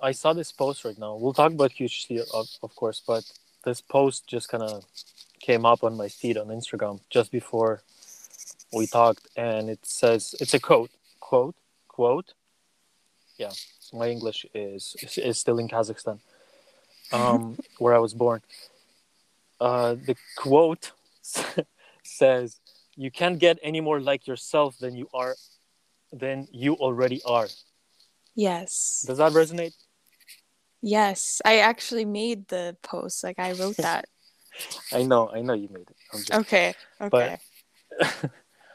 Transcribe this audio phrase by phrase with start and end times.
[0.00, 1.16] I saw this post right now.
[1.16, 3.24] We'll talk about QHHT, of, of course, but
[3.64, 4.84] this post just kind of
[5.40, 7.82] came up on my feed on Instagram just before
[8.72, 10.90] we talked, and it says it's a quote,
[11.20, 11.56] quote,
[11.88, 12.34] quote.
[13.38, 13.52] Yeah,
[13.92, 16.20] my English is is still in Kazakhstan,
[17.12, 18.42] um, where I was born.
[19.60, 20.92] Uh, the quote
[22.02, 22.60] says,
[22.96, 25.34] "You can't get any more like yourself than you are,
[26.12, 27.48] than you already are."
[28.34, 29.04] Yes.
[29.06, 29.74] Does that resonate?
[30.80, 33.24] Yes, I actually made the post.
[33.24, 34.06] Like I wrote that.
[34.92, 36.30] I know, I know you made it.
[36.32, 36.74] Okay.
[37.00, 37.38] Okay.
[37.98, 38.30] But,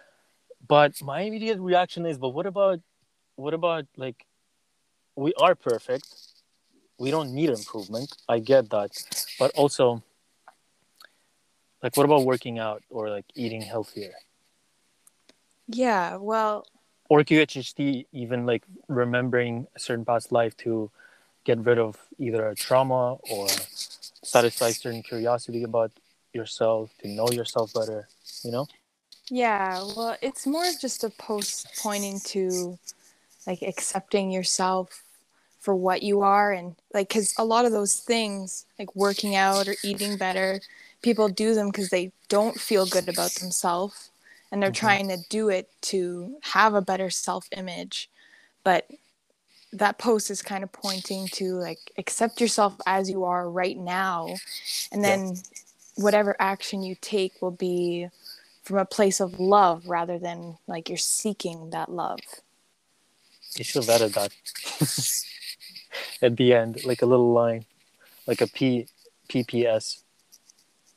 [0.68, 2.80] but my immediate reaction is, but what about,
[3.36, 4.26] what about like,
[5.16, 6.08] we are perfect.
[6.98, 8.16] We don't need improvement.
[8.30, 8.92] I get that,
[9.40, 10.04] but also,
[11.82, 14.14] like, what about working out or like eating healthier?
[15.68, 16.18] Yeah.
[16.18, 16.66] Well.
[17.10, 20.90] Or QHHT, even like remembering a certain past life to
[21.44, 23.48] get rid of either a trauma or
[24.23, 25.92] satisfy certain curiosity about
[26.34, 28.08] yourself to know yourself better
[28.44, 28.67] you know
[29.30, 32.78] yeah well it's more of just a post pointing to
[33.45, 35.04] like accepting yourself
[35.59, 39.67] for what you are and like because a lot of those things like working out
[39.67, 40.60] or eating better
[41.02, 44.10] people do them because they don't feel good about themselves
[44.52, 44.86] and they're mm-hmm.
[44.86, 48.10] trying to do it to have a better self image
[48.64, 48.86] but
[49.74, 54.28] that post is kind of pointing to like accept yourself as you are right now
[54.92, 55.36] and then yeah.
[55.96, 58.08] whatever action you take will be
[58.64, 62.20] from a place of love rather than like you're seeking that love
[63.56, 64.32] you should have added that
[66.22, 67.66] at the end like a little line
[68.28, 68.88] like a p
[69.28, 70.02] pps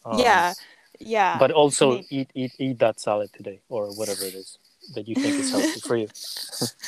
[0.05, 0.53] um, yeah
[1.01, 2.07] yeah but also Maybe.
[2.11, 4.59] eat eat eat that salad today or whatever it is
[4.95, 6.09] that you think is healthy for you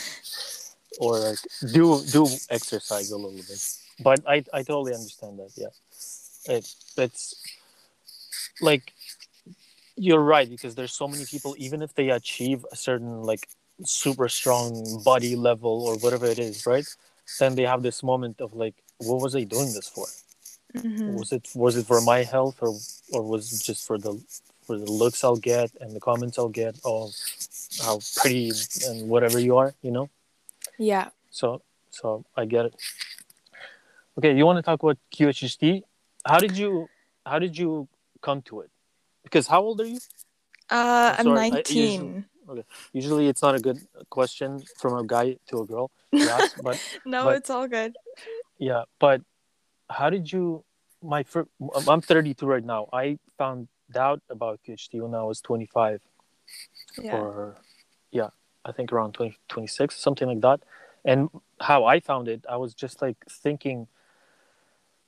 [0.99, 1.39] or like
[1.73, 3.63] do do exercise a little bit.
[4.01, 5.53] But I I totally understand that.
[5.57, 7.35] Yeah, it it's
[8.61, 8.93] like
[9.97, 13.49] you're right because there's so many people even if they achieve a certain like
[13.85, 16.87] super strong body level or whatever it is right
[17.39, 20.07] then they have this moment of like what was i doing this for
[20.77, 21.15] mm-hmm.
[21.15, 22.75] was it was it for my health or
[23.13, 24.13] or was it just for the
[24.67, 27.13] for the looks i'll get and the comments i'll get of
[27.83, 28.53] how pretty
[28.87, 30.09] and whatever you are you know
[30.79, 31.11] yeah.
[31.31, 32.75] So so I get it.
[34.19, 35.83] Okay, you want to talk about QHHT?
[36.27, 36.89] How did you
[37.25, 37.89] how did you
[38.21, 38.71] come to it?
[39.23, 39.99] Because how old are you?
[40.71, 41.53] Uh, I'm, I'm 19.
[41.53, 42.65] I, usually, okay.
[42.93, 43.79] Usually it's not a good
[44.11, 45.91] question from a guy to a girl.
[46.15, 47.97] Ask, but no, but, it's all good.
[48.59, 49.23] Yeah, but
[49.91, 50.65] how did you?
[51.03, 51.49] My first,
[51.87, 52.89] I'm 32 right now.
[52.93, 56.01] I found out about QHHT when I was 25.
[57.01, 57.17] Yeah.
[57.17, 57.57] Or
[58.11, 58.31] yeah,
[58.65, 60.61] I think around 20, 26, something like that.
[61.05, 61.29] And
[61.61, 63.89] how I found it, I was just like thinking,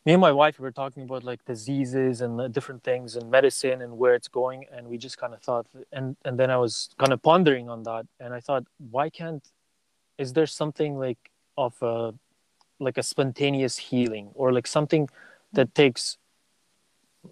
[0.06, 3.82] me and my wife we were talking about like diseases and different things and medicine
[3.82, 4.64] and where it's going.
[4.72, 7.82] And we just kind of thought, and, and then I was kind of pondering on
[7.82, 8.06] that.
[8.18, 9.46] And I thought, why can't,
[10.16, 12.14] is there something like of a,
[12.78, 15.08] like a spontaneous healing or like something
[15.52, 16.16] that takes,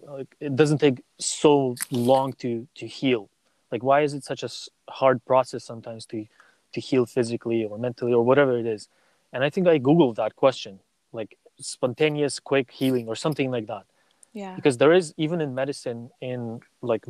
[0.03, 3.29] like, it doesn't take so long to, to heal
[3.71, 4.49] like why is it such a
[4.89, 6.25] hard process sometimes to
[6.73, 8.87] to heal physically or mentally or whatever it is.
[9.33, 10.79] And i think i googled that question
[11.11, 13.85] like spontaneous quick healing or something like that.
[14.33, 14.55] Yeah.
[14.55, 17.05] Because there is even in medicine in like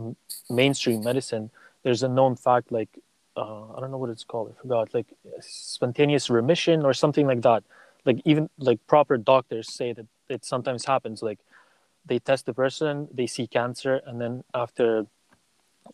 [0.50, 1.52] mainstream medicine
[1.84, 2.90] there's a known fact like
[3.38, 5.08] uh, i don't know what it's called i forgot like
[5.42, 7.64] spontaneous remission or something like that.
[8.06, 11.40] Like even like proper doctors say that it sometimes happens like
[12.06, 15.06] they test the person they see cancer and then after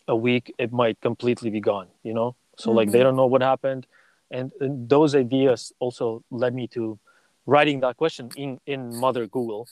[0.08, 2.36] a week it might completely be gone you know?
[2.56, 2.76] So mm-hmm.
[2.76, 3.04] like they mm-hmm.
[3.04, 3.86] don't know what happened.
[4.30, 6.98] And, and, those ideas also led me to
[7.46, 9.68] writing that question in in mother google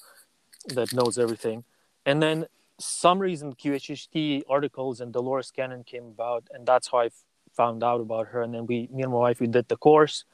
[0.68, 1.64] that knows everything.
[2.06, 2.46] And then
[2.78, 7.24] some reason qhht articles and dolores cannon came about and that's how I f-
[7.56, 8.42] found out about her.
[8.42, 10.24] And then we me and my wife we did the course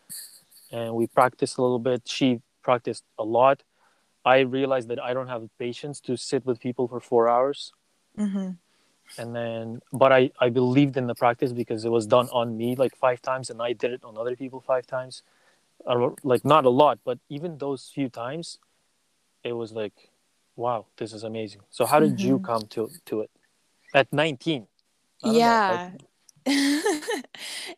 [0.71, 2.03] and we practiced a little bit.
[2.06, 3.62] She practiced a lot.
[4.23, 7.73] I realized that i don't have the patience to sit with people for four hours.
[8.19, 8.50] Mm-hmm
[9.19, 12.77] and then but i i believed in the practice because it was done on me
[12.77, 15.23] like five times and i did it on other people five times.
[16.23, 18.59] Like not a lot but even those few times
[19.43, 20.11] it was like
[20.55, 21.62] wow this is amazing.
[21.71, 22.29] So how did mm-hmm.
[22.29, 23.31] you come to to it?
[23.95, 24.67] At 19
[25.25, 25.91] yeah.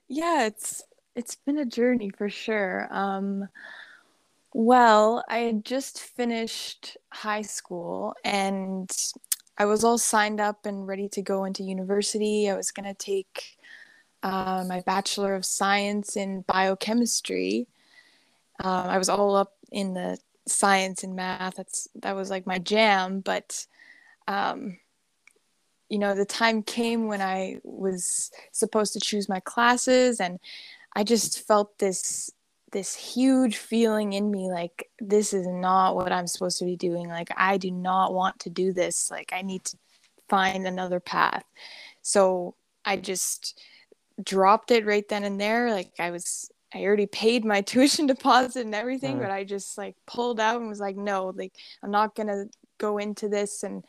[0.08, 0.82] Yeah it's
[1.14, 2.88] it's been a journey for sure.
[2.90, 3.48] Um
[4.54, 8.90] well i had just finished high school and
[9.62, 12.50] I was all signed up and ready to go into university.
[12.50, 13.56] I was going to take
[14.24, 17.68] uh, my Bachelor of Science in Biochemistry.
[18.58, 20.18] Um, I was all up in the
[20.48, 21.54] science and math.
[21.54, 23.20] That's that was like my jam.
[23.20, 23.64] But
[24.26, 24.78] um,
[25.88, 30.40] you know, the time came when I was supposed to choose my classes, and
[30.96, 32.32] I just felt this
[32.72, 37.08] this huge feeling in me like this is not what I'm supposed to be doing.
[37.08, 39.10] Like I do not want to do this.
[39.10, 39.76] Like I need to
[40.28, 41.44] find another path.
[42.00, 42.54] So
[42.84, 43.60] I just
[44.22, 45.70] dropped it right then and there.
[45.70, 49.20] Like I was I already paid my tuition deposit and everything, mm.
[49.20, 51.52] but I just like pulled out and was like, no, like
[51.82, 52.46] I'm not gonna
[52.78, 53.84] go into this and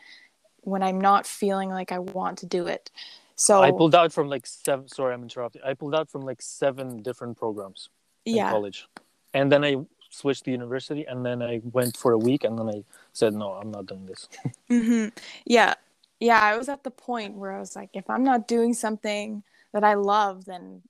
[0.59, 2.91] when I'm not feeling like I want to do it.
[3.35, 5.61] So I pulled out from like seven sorry, I'm interrupting.
[5.65, 7.89] I pulled out from like seven different programs
[8.25, 8.51] in yeah.
[8.51, 8.87] college.
[9.33, 9.77] And then I
[10.09, 12.83] switched to university and then I went for a week and then I
[13.13, 14.29] said, no, I'm not doing this.
[14.69, 15.09] mm-hmm.
[15.45, 15.73] Yeah.
[16.19, 16.39] Yeah.
[16.39, 19.43] I was at the point where I was like, if I'm not doing something
[19.73, 20.81] that I love, then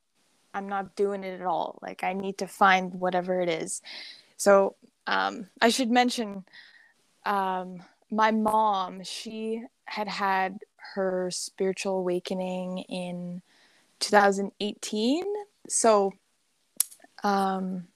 [0.54, 1.80] I'm not doing it at all.
[1.82, 3.82] Like I need to find whatever it is.
[4.38, 4.76] So
[5.08, 6.44] um, I should mention
[7.26, 7.82] um,
[8.12, 10.60] my mom, she had had
[10.96, 13.42] her spiritual awakening in
[14.00, 15.24] 2018.
[15.68, 16.14] So
[17.24, 17.88] um,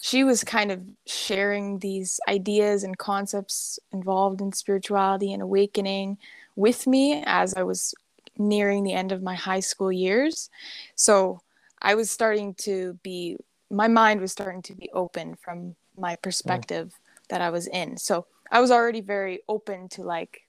[0.00, 6.18] she was kind of sharing these ideas and concepts involved in spirituality and awakening
[6.56, 7.94] with me as I was
[8.36, 10.50] nearing the end of my high school years.
[10.94, 11.40] So
[11.80, 13.36] I was starting to be,
[13.70, 17.28] my mind was starting to be open from my perspective mm.
[17.28, 17.96] that I was in.
[17.96, 20.42] So I was already very open to like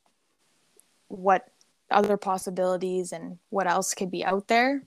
[1.08, 1.48] what
[1.92, 4.84] other possibilities and what else could be out there.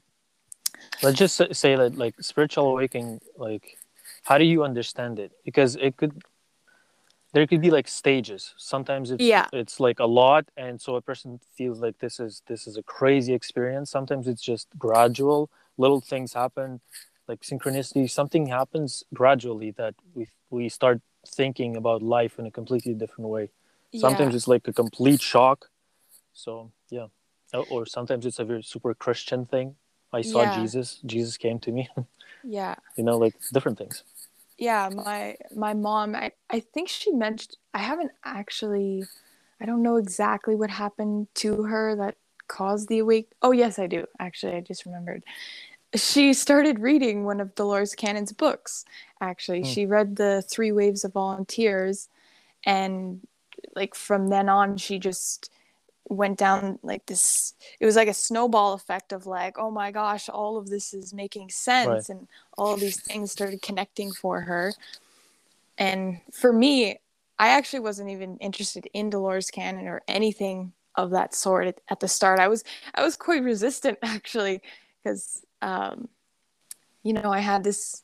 [1.03, 3.79] Let's just say that like spiritual awakening, like
[4.25, 5.33] how do you understand it?
[5.45, 6.23] Because it could
[7.33, 8.55] there could be like stages.
[8.57, 9.47] Sometimes it's yeah.
[9.53, 12.83] it's like a lot and so a person feels like this is this is a
[12.83, 13.91] crazy experience.
[13.91, 15.51] Sometimes it's just gradual.
[15.77, 16.81] Little things happen
[17.29, 18.11] like synchronicity.
[18.11, 23.51] Something happens gradually that we we start thinking about life in a completely different way.
[23.95, 24.37] Sometimes yeah.
[24.37, 25.71] it's like a complete shock.
[26.33, 27.07] So yeah.
[27.55, 29.77] Oh, or sometimes it's a very super christian thing
[30.13, 30.61] i saw yeah.
[30.61, 31.89] jesus jesus came to me.
[32.45, 32.77] Yeah.
[32.97, 34.05] You know like different things.
[34.57, 39.05] Yeah my my mom I, I think she mentioned i haven't actually
[39.61, 42.17] i don't know exactly what happened to her that
[42.47, 45.25] caused the awake oh yes i do actually i just remembered.
[45.95, 48.85] She started reading one of dolores cannon's books
[49.21, 49.61] actually.
[49.61, 49.73] Hmm.
[49.73, 52.09] she read the three waves of volunteers
[52.65, 53.21] and
[53.75, 55.51] like from then on she just
[56.09, 60.29] went down like this it was like a snowball effect of like oh my gosh
[60.29, 62.09] all of this is making sense right.
[62.09, 64.73] and all these things started connecting for her
[65.77, 66.99] and for me
[67.39, 72.01] i actually wasn't even interested in dolores cannon or anything of that sort at, at
[72.01, 72.65] the start i was
[72.95, 74.61] i was quite resistant actually
[75.03, 76.09] because um
[77.03, 78.03] you know i had this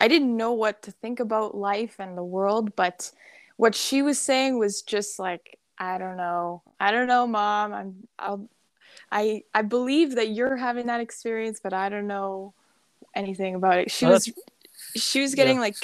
[0.00, 3.10] i didn't know what to think about life and the world but
[3.56, 6.62] what she was saying was just like I don't know.
[6.78, 7.72] I don't know, mom.
[7.72, 8.48] I'm I'll
[9.10, 12.54] I I believe that you're having that experience, but I don't know
[13.14, 13.90] anything about it.
[13.90, 14.30] She was
[14.96, 15.62] she was getting yeah.
[15.62, 15.76] like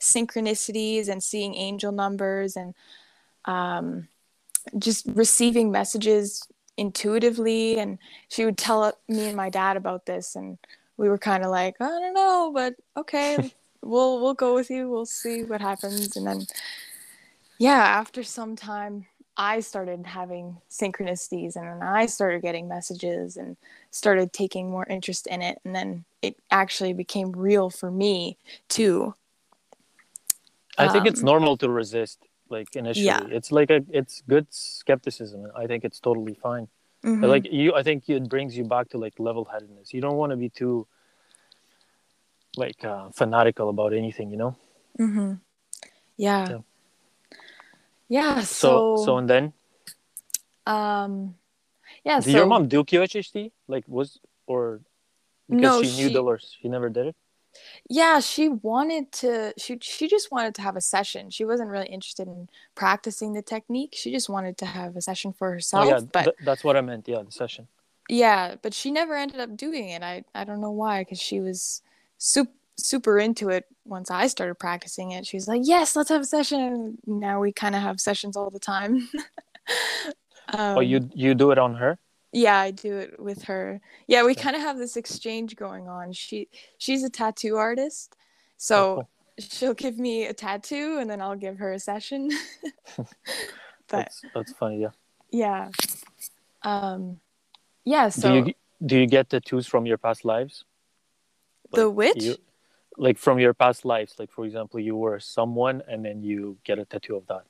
[0.00, 2.74] synchronicities and seeing angel numbers and
[3.44, 4.08] um
[4.78, 6.46] just receiving messages
[6.76, 7.98] intuitively and
[8.28, 10.58] she would tell me and my dad about this and
[10.96, 13.52] we were kind of like I don't know, but okay,
[13.82, 14.88] we'll we'll go with you.
[14.88, 16.46] We'll see what happens and then
[17.58, 19.06] yeah, after some time
[19.38, 23.56] I started having synchronicities and then I started getting messages and
[23.92, 25.60] started taking more interest in it.
[25.64, 28.36] And then it actually became real for me
[28.68, 29.14] too.
[30.76, 32.18] I think um, it's normal to resist
[32.48, 33.06] like initially.
[33.06, 33.22] Yeah.
[33.30, 35.46] It's like a it's good skepticism.
[35.56, 36.66] I think it's totally fine.
[37.04, 37.20] Mm-hmm.
[37.20, 39.94] But like you I think it brings you back to like level headedness.
[39.94, 40.88] You don't want to be too
[42.56, 44.56] like uh, fanatical about anything, you know?
[44.98, 45.34] Mm-hmm.
[46.16, 46.48] yeah.
[46.50, 46.58] yeah
[48.08, 48.40] yeah.
[48.40, 49.52] So so, so and then.
[50.66, 51.34] Um,
[52.04, 52.20] yeah.
[52.20, 53.52] Did so, your mom do QHHT?
[53.68, 54.80] Like was or
[55.48, 57.16] because no, she knew she, Dolores, she never did it.
[57.88, 59.54] Yeah, she wanted to.
[59.56, 61.30] She she just wanted to have a session.
[61.30, 63.94] She wasn't really interested in practicing the technique.
[63.96, 65.86] She just wanted to have a session for herself.
[65.86, 67.08] Oh, yeah, but th- that's what I meant.
[67.08, 67.66] Yeah, the session.
[68.08, 70.02] Yeah, but she never ended up doing it.
[70.02, 71.82] I I don't know why, because she was
[72.18, 75.26] super super into it once I started practicing it.
[75.26, 78.58] She's like, "Yes, let's have a session." now we kind of have sessions all the
[78.58, 79.08] time.
[80.48, 81.98] um, oh, you you do it on her?
[82.32, 83.80] Yeah, I do it with her.
[84.06, 86.12] Yeah, we kind of have this exchange going on.
[86.12, 88.16] She she's a tattoo artist,
[88.56, 89.08] so oh, cool.
[89.38, 92.30] she'll give me a tattoo and then I'll give her a session.
[92.96, 93.06] but
[93.88, 94.90] that's that's funny, yeah.
[95.30, 95.70] Yeah.
[96.62, 97.20] Um
[97.84, 98.54] yeah, so do you
[98.84, 100.64] do you get tattoos from your past lives?
[101.72, 102.22] Like the which?
[102.22, 102.36] You,
[102.98, 106.78] like from your past lives like for example you were someone and then you get
[106.78, 107.44] a tattoo of that?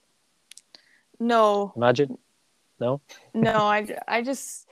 [1.19, 1.73] No.
[1.75, 2.19] Imagine.
[2.79, 3.01] No?
[3.35, 4.69] No i i just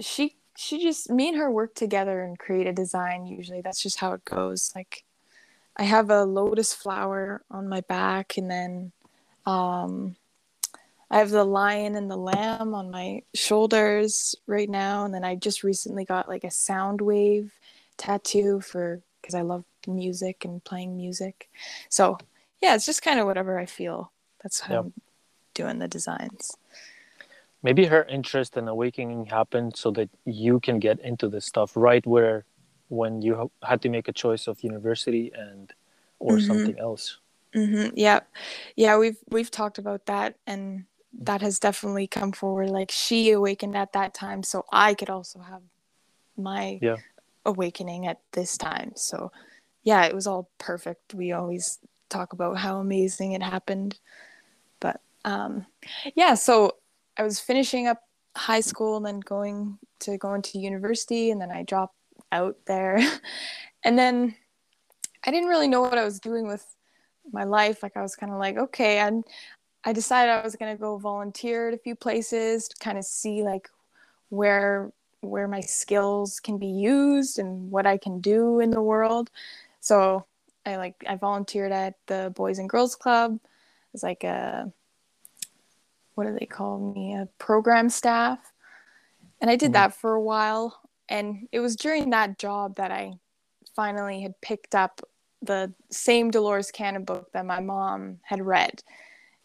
[0.00, 3.62] she she just me and her work together and create a design usually.
[3.62, 4.72] That's just how it goes.
[4.76, 5.04] Like
[5.76, 8.92] i have a lotus flower on my back and then
[9.44, 10.14] um
[11.10, 15.04] i have the lion and the lamb on my shoulders right now.
[15.04, 17.58] And then i just recently got like a sound wave
[17.96, 21.48] tattoo for because i love music and playing music
[21.88, 22.18] so
[22.60, 24.12] yeah it's just kind of whatever i feel
[24.42, 24.84] that's how yep.
[24.84, 24.92] i'm
[25.54, 26.52] doing the designs
[27.62, 32.06] maybe her interest in awakening happened so that you can get into this stuff right
[32.06, 32.44] where
[32.88, 35.72] when you had to make a choice of university and
[36.18, 36.46] or mm-hmm.
[36.46, 37.18] something else
[37.54, 37.88] mm-hmm.
[37.94, 38.20] yeah
[38.76, 40.84] yeah we've we've talked about that and
[41.16, 45.38] that has definitely come forward like she awakened at that time so i could also
[45.38, 45.62] have
[46.36, 46.96] my yeah.
[47.46, 49.30] Awakening at this time so
[49.82, 53.98] yeah it was all perfect we always talk about how amazing it happened
[54.80, 55.66] but um
[56.14, 56.76] yeah so
[57.16, 58.02] I was finishing up
[58.36, 61.96] high school and then going to going to university and then I dropped
[62.32, 62.98] out there.
[63.84, 64.34] and then
[65.24, 66.64] I didn't really know what I was doing with
[67.32, 67.82] my life.
[67.82, 69.24] Like I was kind of like, okay, and
[69.84, 73.04] I decided I was going to go volunteer at a few places to kind of
[73.04, 73.68] see like
[74.30, 74.92] where
[75.24, 79.30] where my skills can be used and what I can do in the world.
[79.80, 80.26] So
[80.66, 83.38] I like I volunteered at the Boys and Girls Club.
[83.92, 84.72] It's like a
[86.14, 88.52] what do they call me a program staff
[89.40, 89.72] and i did mm-hmm.
[89.74, 93.12] that for a while and it was during that job that i
[93.74, 95.00] finally had picked up
[95.42, 98.82] the same dolores cannon book that my mom had read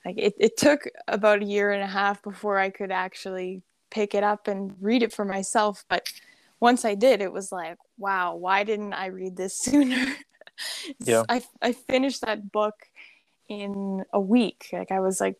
[0.06, 4.14] like it, it took about a year and a half before i could actually pick
[4.14, 6.12] it up and read it for myself but
[6.60, 10.16] once i did it was like wow why didn't i read this sooner?
[11.00, 11.24] Yeah.
[11.30, 12.76] I, I finished that book
[13.48, 14.68] in a week.
[14.74, 15.38] Like i was like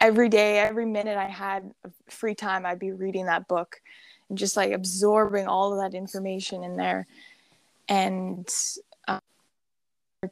[0.00, 1.72] every day, every minute I had
[2.08, 3.80] free time, I'd be reading that book
[4.28, 7.06] and just like absorbing all of that information in there.
[7.88, 8.48] And
[9.06, 9.20] um,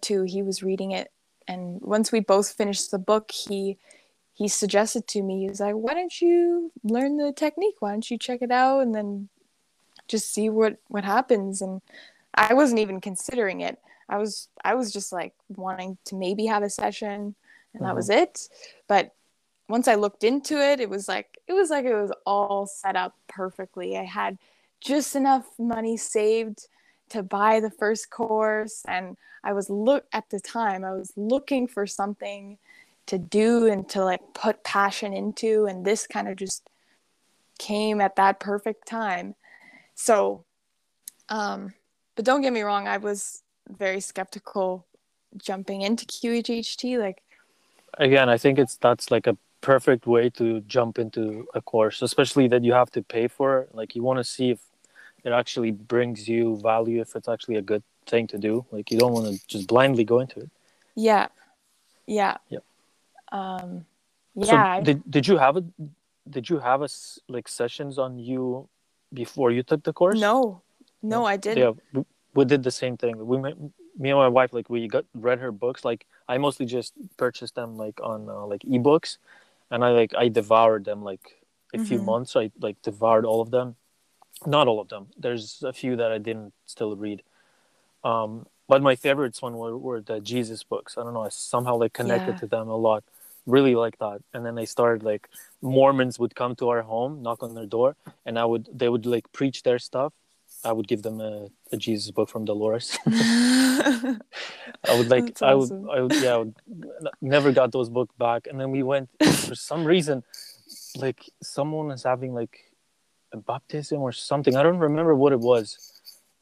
[0.01, 1.11] two, he was reading it,
[1.47, 3.79] and once we both finished the book, he
[4.39, 7.75] he suggested to me, he was like, "Why don't you learn the technique?
[7.81, 9.29] Why don't you check it out and then
[10.07, 11.83] just see what what happens?" And
[12.35, 13.81] I wasn't even considering it.
[14.09, 17.35] I was I was just like wanting to maybe have a session, and
[17.75, 17.85] mm-hmm.
[17.85, 18.49] that was it.
[18.87, 19.13] But
[19.69, 22.95] once I looked into it, it was like it was like it was all set
[22.95, 23.99] up perfectly.
[23.99, 24.39] I had
[24.81, 26.69] just enough money saved
[27.09, 31.67] to buy the first course and I was look at the time I was looking
[31.67, 32.59] for something
[33.09, 36.69] to do and to like put passion into and this kind of just
[37.59, 39.35] came at that perfect time.
[39.95, 40.45] So
[41.29, 41.75] um
[42.15, 44.87] but don't get me wrong, I was very skeptical
[45.37, 47.23] jumping into QHHT like
[47.99, 52.49] again, I think it's that's like a perfect way to jump into a course, especially
[52.49, 53.67] that you have to pay for.
[53.73, 54.61] Like you want to see if
[55.25, 58.65] it actually brings you value, if it's actually a good thing to do.
[58.71, 60.51] Like you don't want to just blindly go into it.
[60.95, 61.29] Yeah.
[62.07, 62.39] Yeah.
[62.49, 62.59] Yeah.
[63.33, 63.85] Um,
[64.35, 64.79] yeah.
[64.79, 65.65] So did did you have a
[66.29, 66.89] did you have a
[67.29, 68.69] like sessions on you
[69.13, 70.21] before you took the course?
[70.21, 70.63] No,
[71.03, 71.59] no, I didn't.
[71.59, 72.05] Yeah, we,
[72.35, 73.27] we did the same thing.
[73.27, 73.39] We
[73.99, 75.85] me and my wife like we got read her books.
[75.85, 79.19] Like I mostly just purchased them like on uh, like ebooks,
[79.71, 81.43] and I like I devoured them like
[81.75, 81.87] a mm-hmm.
[81.87, 82.37] few months.
[82.37, 83.77] I like devoured all of them,
[84.47, 85.09] not all of them.
[85.19, 87.23] There's a few that I didn't still read.
[88.05, 90.97] Um, but my favorites one were, were the Jesus books.
[90.97, 91.25] I don't know.
[91.25, 92.41] I somehow like connected yeah.
[92.41, 93.03] to them a lot.
[93.49, 94.19] Really like that.
[94.35, 95.29] And then I started like
[95.63, 99.07] Mormons would come to our home, knock on their door, and I would they would
[99.07, 100.13] like preach their stuff.
[100.65, 102.99] I would give them a, a Jesus book from Dolores.
[103.07, 104.19] I
[104.97, 106.55] would like I would I would yeah I would,
[107.23, 109.09] never got those books back and then we went
[109.49, 110.23] for some reason
[110.97, 112.59] like someone was having like
[113.33, 115.67] a baptism or something I don't remember what it was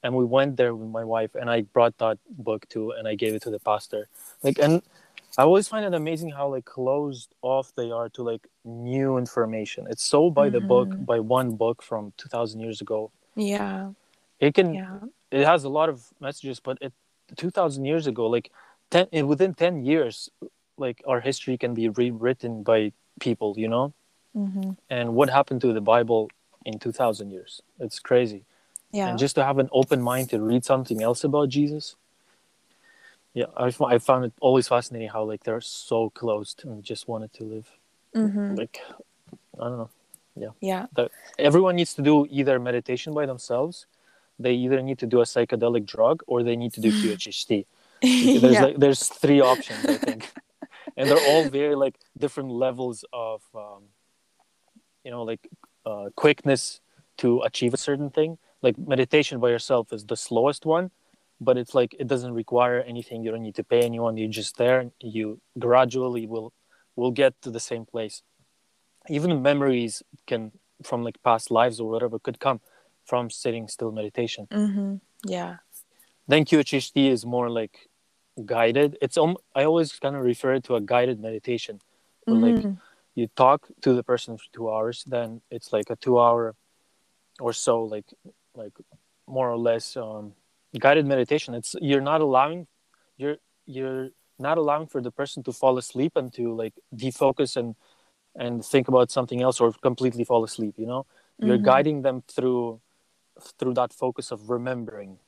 [0.02, 3.14] and we went there with my wife and I brought that book too and I
[3.14, 4.08] gave it to the pastor
[4.42, 4.82] like and
[5.38, 9.86] I always find it amazing how like closed off they are to like new information
[9.88, 10.54] it's so by mm-hmm.
[10.54, 11.04] the book mm-hmm.
[11.04, 13.90] by one book from 2000 years ago yeah
[14.40, 14.98] it can yeah.
[15.30, 16.92] it has a lot of messages but it
[17.36, 18.50] 2000 years ago like
[18.90, 20.30] 10 within 10 years
[20.78, 23.92] like our history can be rewritten by people you know
[24.36, 24.70] mm-hmm.
[24.90, 26.30] and what happened to the bible
[26.64, 28.44] in 2000 years it's crazy
[28.92, 31.96] yeah and just to have an open mind to read something else about jesus
[33.36, 37.32] yeah i, I found it always fascinating how like they're so closed and just wanted
[37.38, 37.68] to live
[38.14, 38.54] mm-hmm.
[38.54, 38.80] like
[39.60, 39.90] i don't know
[40.44, 43.86] yeah yeah that everyone needs to do either meditation by themselves
[44.38, 47.66] they either need to do a psychedelic drug or they need to do QHHT.
[48.02, 48.62] there's yeah.
[48.62, 50.30] like there's three options I think,
[50.96, 53.84] and they're all very like different levels of um,
[55.02, 55.48] you know like
[55.86, 56.80] uh, quickness
[57.18, 58.36] to achieve a certain thing.
[58.60, 60.90] Like meditation by yourself is the slowest one,
[61.40, 63.22] but it's like it doesn't require anything.
[63.22, 64.16] You don't need to pay anyone.
[64.16, 64.90] You're just there.
[65.00, 66.52] You gradually will
[66.96, 68.22] will get to the same place.
[69.08, 70.52] Even memories can
[70.82, 72.60] from like past lives or whatever could come
[73.04, 74.46] from sitting still meditation.
[74.50, 74.96] Mm-hmm.
[75.24, 75.56] Yeah.
[76.28, 77.88] Then QHHT is more like
[78.44, 78.98] guided.
[79.00, 81.80] It's um, I always kind of refer it to a guided meditation.
[82.28, 82.42] Mm-hmm.
[82.42, 82.76] Like
[83.14, 86.54] you talk to the person for two hours, then it's like a two hour
[87.38, 88.06] or so, like
[88.54, 88.72] like
[89.26, 90.32] more or less um,
[90.78, 91.54] guided meditation.
[91.54, 92.66] It's you're not allowing
[93.16, 97.74] you're you're not allowing for the person to fall asleep and to like defocus and
[98.34, 101.46] and think about something else or completely fall asleep you know mm-hmm.
[101.48, 102.80] you're guiding them through
[103.58, 105.18] through that focus of remembering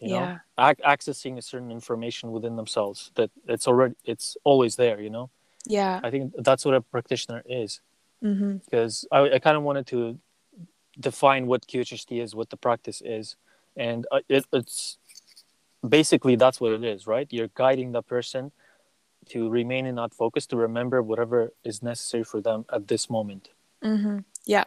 [0.00, 0.38] you yeah.
[0.58, 5.10] know ac- accessing a certain information within themselves that it's already it's always there you
[5.10, 5.30] know
[5.66, 7.80] yeah i think that's what a practitioner is
[8.22, 8.56] mm-hmm.
[8.64, 10.18] because i, I kind of wanted to
[10.98, 13.36] define what qhht is what the practice is
[13.76, 14.98] and uh, it, it's
[15.86, 17.26] basically that's what it is right?
[17.30, 18.52] You're guiding the person
[19.30, 23.50] to remain in that focus to remember whatever is necessary for them at this moment.
[23.82, 24.18] Mm-hmm.
[24.44, 24.64] yeah.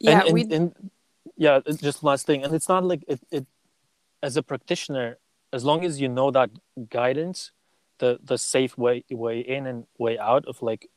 [0.00, 0.90] Yeah and, and, and,
[1.36, 2.44] yeah just last thing.
[2.44, 3.46] And it's not like it, it
[4.22, 5.18] as a practitioner
[5.52, 6.50] as long as you know that
[6.90, 7.52] guidance
[7.98, 10.90] the the safe way way in and way out of like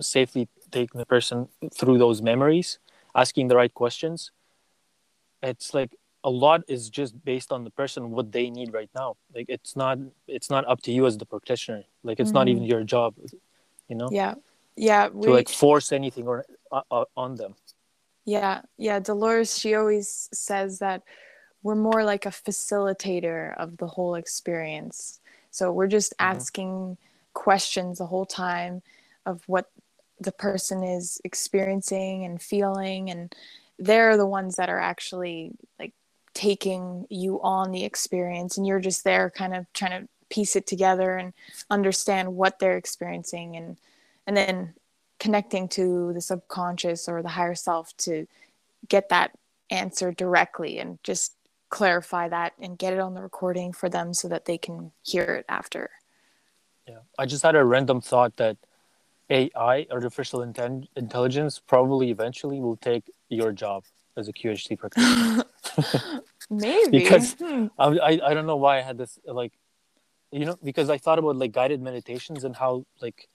[0.00, 2.78] safely taking the person through those memories
[3.14, 4.30] asking the right questions
[5.42, 9.16] it's like a lot is just based on the person what they need right now.
[9.34, 11.84] Like it's not it's not up to you as the practitioner.
[12.02, 12.38] Like it's mm-hmm.
[12.38, 13.14] not even your job
[13.88, 14.08] you know?
[14.10, 14.34] Yeah.
[14.76, 15.26] Yeah we...
[15.26, 17.54] to like force anything or uh, uh, on them.
[18.24, 18.62] Yeah.
[18.76, 21.02] Yeah dolores she always says that
[21.62, 25.20] we're more like a facilitator of the whole experience.
[25.50, 26.36] So we're just mm-hmm.
[26.36, 26.98] asking
[27.32, 28.82] questions the whole time
[29.24, 29.70] of what
[30.20, 33.34] the person is experiencing and feeling and
[33.78, 35.92] they're the ones that are actually like
[36.34, 40.66] taking you on the experience and you're just there kind of trying to piece it
[40.66, 41.32] together and
[41.70, 43.76] understand what they're experiencing and
[44.26, 44.74] and then
[45.18, 48.26] connecting to the subconscious or the higher self to
[48.88, 49.32] get that
[49.70, 51.34] answer directly and just
[51.70, 55.24] clarify that and get it on the recording for them so that they can hear
[55.24, 55.90] it after.
[56.86, 57.00] Yeah.
[57.18, 58.56] I just had a random thought that
[59.30, 63.84] ai artificial intelligence probably eventually will take your job
[64.16, 65.44] as a qhht practitioner
[66.50, 67.66] Maybe because hmm.
[67.78, 69.52] I, I don't know why I had this like
[70.32, 73.28] you know because I thought about like guided meditations and how like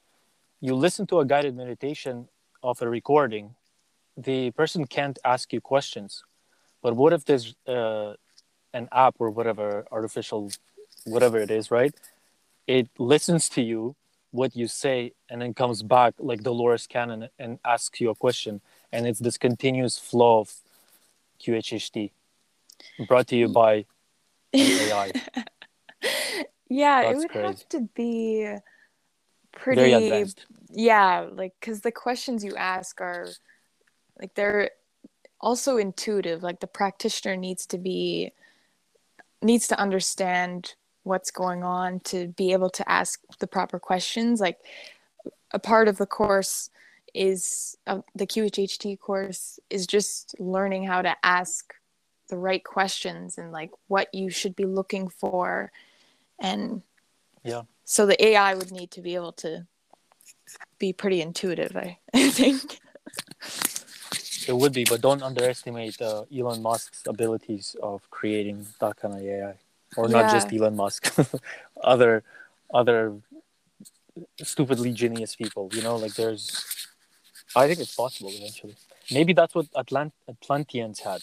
[0.61, 2.27] you listen to a guided meditation
[2.63, 3.55] of a recording,
[4.17, 6.23] the person can't ask you questions.
[6.81, 8.13] But what if there's uh,
[8.73, 10.51] an app or whatever artificial
[11.05, 11.93] whatever it is, right?
[12.65, 13.95] It listens to you
[14.31, 18.61] what you say and then comes back like Dolores Cannon and asks you a question
[18.93, 20.53] and it's this continuous flow of
[21.41, 22.11] QHHT
[23.07, 23.85] brought to you by
[24.53, 25.11] AI.
[26.69, 27.47] yeah, That's it would crazy.
[27.47, 28.55] have to be
[29.51, 30.25] pretty
[30.75, 33.27] yeah, like cuz the questions you ask are
[34.19, 34.69] like they're
[35.41, 36.43] also intuitive.
[36.43, 38.31] Like the practitioner needs to be
[39.41, 44.39] needs to understand what's going on to be able to ask the proper questions.
[44.39, 44.59] Like
[45.51, 46.69] a part of the course
[47.13, 51.73] is uh, the QHHT course is just learning how to ask
[52.29, 55.71] the right questions and like what you should be looking for.
[56.39, 56.81] And
[57.43, 57.63] yeah.
[57.85, 59.67] so the ai would need to be able to
[60.79, 62.79] be pretty intuitive i, I think.
[64.47, 69.21] It would be but don't underestimate uh, elon musk's abilities of creating that kind of
[69.21, 69.55] ai
[69.95, 71.13] or not just elon musk
[71.83, 72.23] other
[72.73, 73.15] other
[74.41, 75.95] stupidly genius people you know?
[75.95, 76.65] Like there's
[77.55, 78.75] i think it's possible eventually
[79.11, 81.21] maybe that's what Atlant- atlanteans had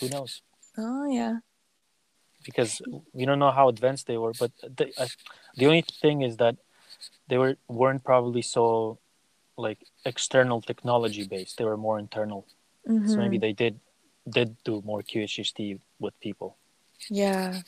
[0.00, 0.42] who knows?
[0.76, 1.38] Oh yeah.
[2.44, 2.80] Because
[3.12, 5.08] we don't know how advanced they were, but the uh,
[5.56, 6.56] the only thing is that
[7.28, 8.98] they were weren't probably so
[9.56, 11.58] like external technology based.
[11.58, 12.46] They were more internal.
[12.88, 13.08] Mm-hmm.
[13.08, 13.80] So maybe they did
[14.28, 16.56] did do more QHHT with people.
[17.10, 17.60] Yeah,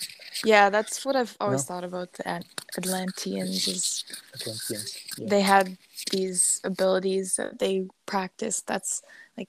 [0.44, 1.74] yeah, that's what I've always no?
[1.74, 2.42] thought about the
[2.78, 3.68] Atlanteans.
[3.68, 5.28] Is Atlanteans, yeah.
[5.28, 5.76] they had
[6.11, 8.66] these abilities that they practiced.
[8.66, 9.02] That's
[9.37, 9.48] like,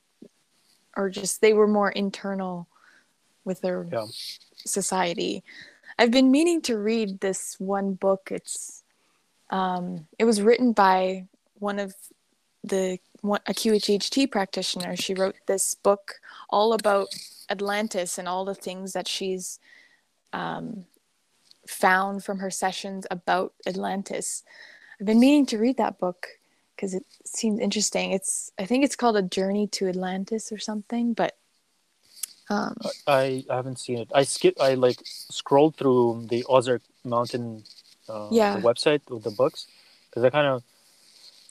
[0.97, 2.67] or just they were more internal
[3.45, 4.05] with their yeah.
[4.57, 5.43] society.
[5.97, 8.29] I've been meaning to read this one book.
[8.31, 8.84] It's
[9.49, 11.27] um, it was written by
[11.60, 11.93] one of
[12.63, 14.95] the one, a QHHT practitioner.
[14.95, 16.15] She wrote this book
[16.49, 17.07] all about
[17.49, 19.60] Atlantis and all the things that she's
[20.34, 20.86] um,
[21.67, 24.43] found from her sessions about Atlantis.
[25.01, 26.27] I've been meaning to read that book
[26.75, 28.11] because it seems interesting.
[28.11, 31.35] It's I think it's called A Journey to Atlantis or something, but
[32.51, 32.75] um,
[33.07, 34.09] I, I haven't seen it.
[34.13, 34.61] I skip.
[34.61, 37.63] I like scrolled through the Ozark Mountain
[38.07, 38.57] uh, Yeah.
[38.57, 39.65] the website with the books
[40.09, 40.63] because I kind of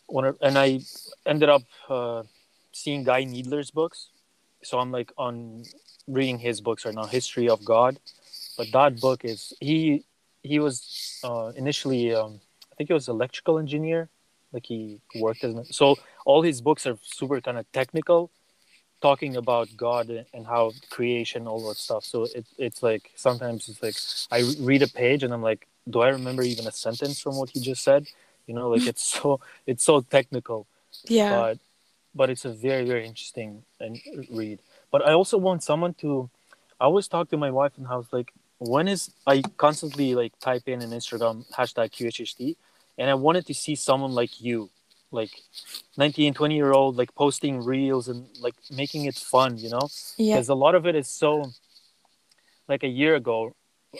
[0.07, 0.81] wanted, and I
[1.27, 2.23] ended up uh,
[2.71, 4.11] seeing Guy Needler's books.
[4.63, 5.65] So I'm like on
[6.07, 7.99] reading his books right now, History of God.
[8.57, 10.05] But that book is he
[10.45, 12.41] he was uh, initially um,
[12.81, 14.09] think he was electrical engineer,
[14.55, 18.31] like he worked as an, so all his books are super kind of technical
[19.03, 22.05] talking about God and how creation, all that stuff.
[22.05, 23.99] So it, it's like sometimes it's like
[24.33, 27.51] I read a page and I'm like, do I remember even a sentence from what
[27.51, 28.07] he just said?
[28.47, 30.67] You know, like it's so it's so technical,
[31.05, 31.59] yeah, but
[32.15, 34.61] but it's a very very interesting and read.
[34.91, 36.31] But I also want someone to.
[36.81, 40.33] I always talk to my wife and I was like, when is I constantly like
[40.39, 42.57] type in an Instagram hashtag QHHT,
[42.99, 44.71] and I wanted to see someone like you
[45.13, 45.31] like
[45.97, 49.89] 19 20 year old like posting reels and like making it fun you know?
[50.17, 51.51] Yeah, because a lot of it is so
[52.69, 53.55] like a year ago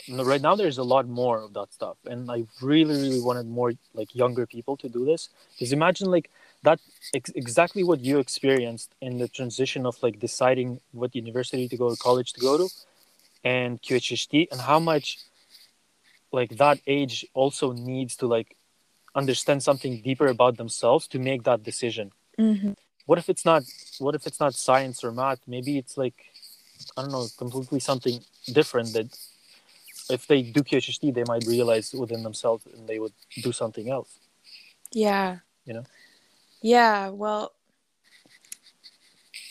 [0.09, 1.97] right now there's a lot more of that stuff.
[2.05, 5.29] And i really really wanted more like younger people to do this.
[5.53, 6.29] Because imagine like
[6.63, 6.79] that
[7.13, 11.89] ex- exactly what you experienced in the transition of like deciding what university to go
[11.89, 12.67] to college to go to
[13.43, 15.17] and qhht and how much
[16.31, 18.55] like that age also needs to like
[19.15, 22.71] understand something deeper about themselves to make that decision hmm
[23.05, 23.63] what if it's not
[23.99, 26.15] what if it's not science or math maybe it's like
[26.97, 28.19] i don't know completely something
[28.53, 29.07] different that
[30.09, 34.19] if they do phd they might realize within themselves and they would do something else
[34.91, 35.85] yeah, You know?
[36.61, 37.09] yeah.
[37.09, 37.53] Well,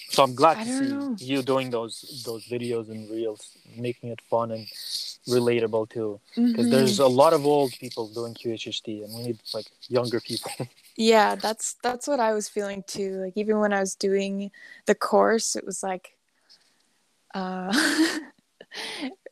[0.09, 1.17] so i'm glad I to see know.
[1.19, 4.67] you doing those those videos and reels making it fun and
[5.31, 6.21] relatable too.
[6.35, 6.71] Because mhm.
[6.71, 10.53] there's a lot of old people doing qhht and we need like younger people.
[10.97, 13.23] Yeah that's that's what i was feeling too.
[13.25, 14.51] Like even when i was doing
[14.87, 16.15] the course it was like
[17.35, 17.73] uh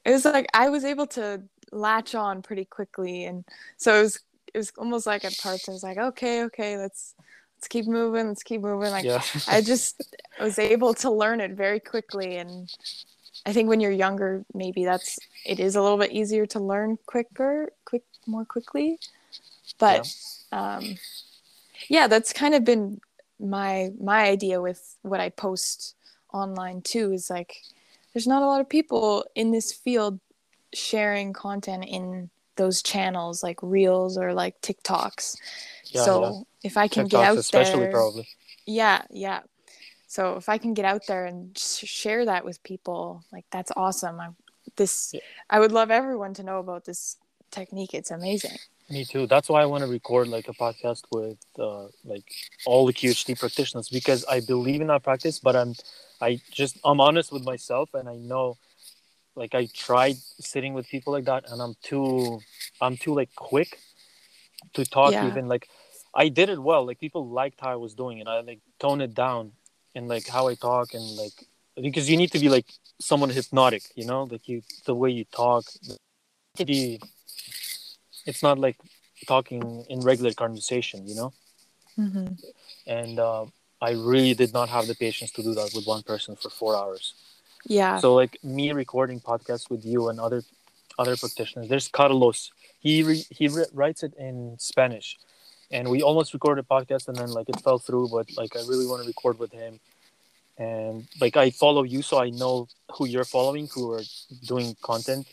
[0.04, 3.24] it was like i was able to latch on pretty quickly.
[3.24, 3.44] And
[3.76, 4.20] so it was
[4.54, 7.14] it was almost like at parts i was like okay okay let's
[7.58, 8.90] let's keep moving let's keep moving.
[8.90, 9.22] Like yeah.
[9.48, 12.36] I just was able to learn it very quickly.
[12.36, 12.72] And
[13.46, 16.98] i think when you're younger maybe that's it is a little bit easier to learn
[17.06, 18.98] quicker quick more quickly.
[19.78, 20.12] But
[20.52, 20.96] um
[21.88, 23.00] yeah that's kind of been
[23.40, 25.94] my my idea with what i post
[26.32, 27.62] online too is like
[28.12, 30.18] there's not a lot of people in this field
[30.74, 35.36] sharing content in those channels like reels or like tiktoks.
[35.84, 36.40] Yeah, so yeah.
[36.64, 38.28] if i can TikToks get out especially there probably.
[38.66, 39.40] Yeah yeah
[40.08, 44.18] so if i can get out there and share that with people like that's awesome
[44.18, 44.28] I,
[44.76, 45.20] this Yeah.
[45.54, 47.16] i would love everyone to know about this
[47.58, 48.58] technique it's amazing
[48.90, 49.26] Me too.
[49.26, 52.24] That's why I want to record like a podcast with uh, like
[52.64, 55.36] all the QHHT practitioners because I believe in that practice.
[55.46, 55.72] But I'm,
[56.26, 58.56] I just I'm honest with myself, and I know,
[59.36, 60.16] like I tried
[60.52, 62.40] sitting with people like that, and I'm too,
[62.80, 63.70] I'm too like quick
[64.72, 65.12] to talk.
[65.12, 65.28] Yeah.
[65.28, 65.68] Even like,
[66.14, 66.82] I did it well.
[66.88, 68.26] Like people liked how I was doing it.
[68.26, 69.52] I like tone it down
[69.98, 71.46] and like how I talk and like
[71.86, 72.66] because you need to be like
[73.00, 75.64] someone hypnotic, you know, like you the way you talk.
[76.56, 77.00] To be,
[78.26, 78.76] it's not like
[79.26, 81.32] talking in regular conversation, you know.
[81.96, 82.28] hmm
[82.86, 83.46] And uh,
[83.80, 86.76] I really did not have the patience to do that with one person for four
[86.76, 87.14] hours.
[87.66, 90.42] yeah So like me recording podcasts with you and other
[90.98, 91.68] other practitioners.
[91.68, 92.50] There's Carlos.
[92.80, 95.18] He re- he re- writes it in Spanish,
[95.70, 98.08] and we almost recorded a podcast and then like it fell through.
[98.08, 99.80] But like I really want to record with him,
[100.58, 104.02] and like I follow you, so I know who you're following, who are
[104.46, 105.26] doing content.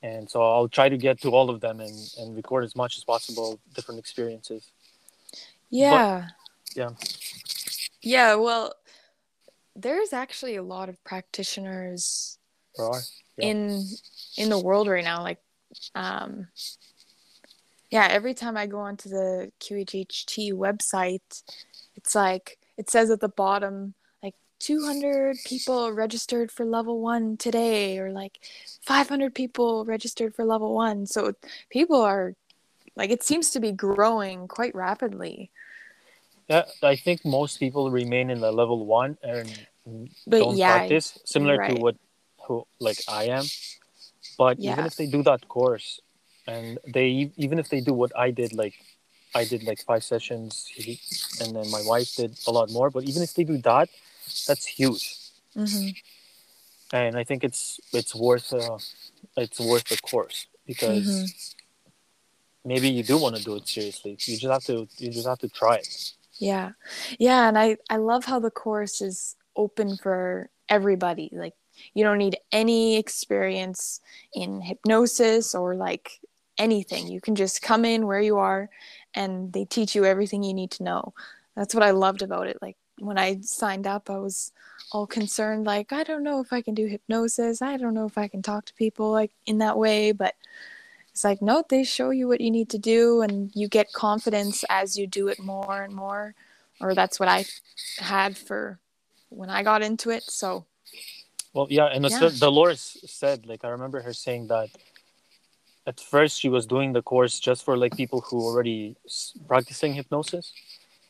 [0.00, 2.96] And so I'll try to get to all of them and, and record as much
[2.96, 4.70] as possible, different experiences.
[5.70, 6.28] Yeah.
[6.76, 6.90] yeah.
[8.00, 8.74] Yeah, well,
[9.74, 12.38] there's actually a lot of practitioners.
[12.78, 13.48] Yeah.
[13.50, 13.84] in
[14.36, 15.38] in the world right now like
[15.94, 16.46] um
[17.90, 21.42] yeah, every time I go onto the QHHT website,
[21.96, 27.98] it's like it says at the bottom like 200 people registered for level 1 today
[27.98, 28.38] or like
[28.82, 31.06] 500 people registered for level 1.
[31.06, 31.32] So
[31.70, 32.34] people are
[32.96, 35.50] like it seems to be growing quite rapidly.
[36.48, 39.66] Yeah, I think most people remain in the level one and
[40.26, 41.74] But don't yeah, practice, similar right.
[41.76, 41.96] to what
[42.46, 43.44] who like I am.
[44.36, 46.00] But even if they do that course,
[46.48, 48.74] and they even if they do what I did, like
[49.34, 50.66] I did like five sessions,
[51.40, 52.90] and then my wife did a lot more.
[52.90, 53.88] But even if they do that,
[54.46, 55.04] that's huge.
[55.56, 55.94] Mhm.
[56.92, 58.78] and I think it's it's worth uh,
[59.36, 61.26] it's worth the course because mm-hmm.
[62.64, 64.12] maybe you do want to do it seriously.
[64.12, 66.12] You just have to you just have to try it.
[66.38, 66.70] Yeah,
[67.18, 71.28] yeah, and I I love how the course is open for everybody.
[71.32, 71.54] Like
[71.94, 74.00] you don't need any experience
[74.32, 76.20] in hypnosis or like
[76.58, 77.08] anything.
[77.08, 78.68] You can just come in where you are,
[79.14, 81.14] and they teach you everything you need to know.
[81.56, 82.58] That's what I loved about it.
[82.60, 84.52] Like when I signed up, I was
[84.92, 88.16] all concerned like i don't know if i can do hypnosis i don't know if
[88.16, 90.34] i can talk to people like in that way but
[91.10, 94.64] it's like no they show you what you need to do and you get confidence
[94.70, 96.34] as you do it more and more
[96.80, 97.44] or that's what i
[97.98, 98.78] had for
[99.28, 100.64] when i got into it so
[101.52, 102.30] well yeah and yeah.
[102.38, 104.70] dolores said like i remember her saying that
[105.88, 108.94] at first she was doing the course just for like people who already
[109.46, 110.52] practicing hypnosis.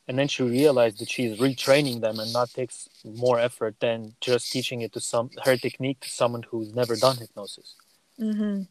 [0.07, 4.51] And then she realized that she's retraining them and that takes more effort than just
[4.51, 7.75] teaching it to some her technique to someone who's never done hypnosis.
[8.21, 8.63] Mm-hmm.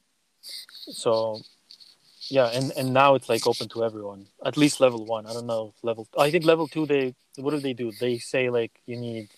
[1.04, 1.39] so
[2.30, 5.26] yeah and and now it's like open to everyone at least level one.
[5.26, 7.91] I don't know level i think level two they what do they do?
[8.06, 9.30] They say like you need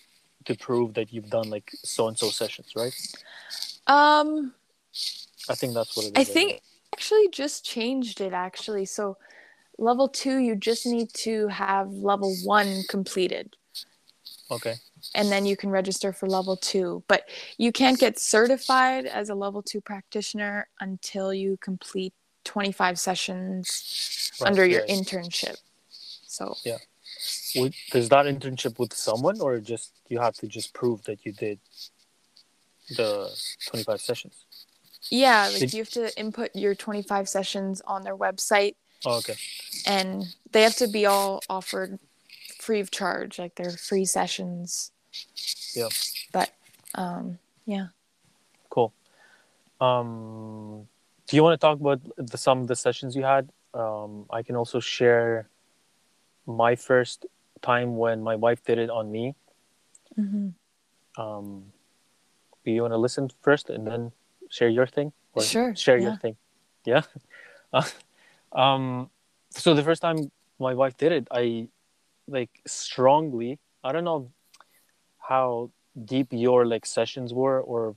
[0.46, 2.96] to prove that you've done like so and so sessions right?
[3.86, 4.54] Um
[5.48, 6.60] i think that's what it is i think
[6.94, 9.16] actually just changed it actually so
[9.80, 13.56] level two, you just need to have level one completed.
[14.50, 14.74] Okay.
[15.14, 17.02] And then you can register for level two.
[17.08, 22.12] But you can't get certified as a level two practitioner until you complete
[22.44, 25.56] 25 sessions right, under your internship.
[26.26, 26.78] So, yeah.
[27.56, 31.32] Would, does that internship with someone or just you have to just prove that you
[31.32, 31.58] did
[32.96, 33.28] the
[33.66, 34.44] 25 sessions?
[35.08, 35.72] Yeah, like did...
[35.72, 38.74] you have to input your 25 sessions on their website
[39.06, 39.34] Oh, okay.
[39.86, 41.98] And they have to be all offered
[42.58, 44.92] free of charge, like they're free sessions.
[45.74, 45.88] Yeah.
[46.32, 46.50] But
[46.94, 47.88] um, yeah.
[48.68, 48.92] Cool.
[49.80, 50.86] Um,
[51.26, 53.48] do you want to talk about the, some of the sessions you had?
[53.72, 55.48] Um, I can also share
[56.46, 57.24] my first
[57.62, 59.34] time when my wife did it on me.
[60.18, 61.20] Mm-hmm.
[61.20, 61.64] Um,
[62.64, 64.12] do you want to listen first and then
[64.50, 65.12] share your thing?
[65.32, 65.74] Or sure.
[65.74, 66.08] Share yeah.
[66.08, 66.36] your thing.
[66.84, 67.02] Yeah.
[67.72, 67.86] Uh,
[68.50, 69.10] um,
[69.50, 71.68] so the first time my wife did it, I
[72.26, 73.60] like strongly.
[73.84, 74.32] I don't know
[75.20, 75.70] how
[76.04, 77.94] deep your like sessions were or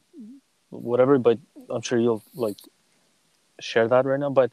[0.70, 1.39] whatever, but
[1.72, 2.60] I'm sure you'll like
[3.60, 4.30] share that right now.
[4.30, 4.52] But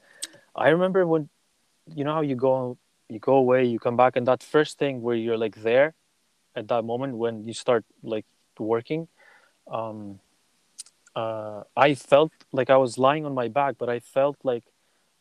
[0.57, 1.29] I remember when
[1.95, 2.79] you know how you go
[3.11, 5.95] you go away, you come back, and that first thing where you're like there
[6.55, 8.27] at that moment when you start like
[8.59, 9.09] working.
[9.71, 10.21] Um,
[11.15, 14.65] uh, I felt like I was lying on my back, but I felt like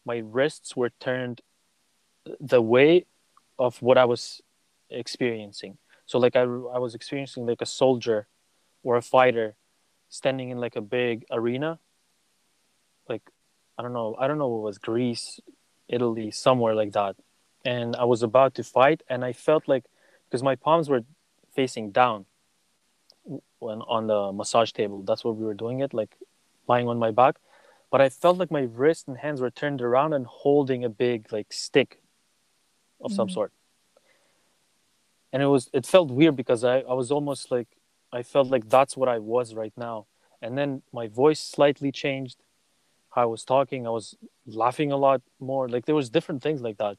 [0.05, 1.41] my wrists were turned
[2.39, 3.05] the way
[3.57, 4.41] of what I was
[4.89, 5.77] experiencing.
[6.05, 8.27] So like I, I was experiencing like a soldier
[8.83, 9.55] or a fighter
[10.09, 11.79] standing in like a big arena.
[13.07, 13.23] Like
[13.77, 15.39] I don't know, I don't know it was Greece,
[15.87, 17.15] Italy, somewhere like that.
[17.65, 19.85] And I was about to fight and I felt like
[20.25, 21.03] because my palms were
[21.53, 22.25] facing down
[23.59, 25.03] when on the massage table.
[25.03, 26.15] That's what we were doing it, like
[26.67, 27.35] lying on my back
[27.91, 31.31] but I felt like my wrists and hands were turned around and holding a big
[31.31, 32.01] like stick
[33.01, 33.51] of mm some sort.
[35.31, 37.67] And it was it felt weird because I, I was almost like
[38.11, 40.07] I felt like that's what I was right now.
[40.41, 42.37] And then my voice slightly changed.
[43.11, 44.15] How I was talking, I was
[44.45, 45.67] laughing a lot more.
[45.67, 46.97] Like there was different things like that.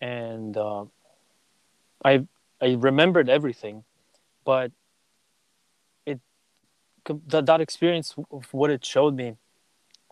[0.00, 0.84] And uh,
[2.04, 2.26] I
[2.60, 3.84] I remembered everything,
[4.44, 4.72] but
[7.04, 9.36] that that experience of what it showed me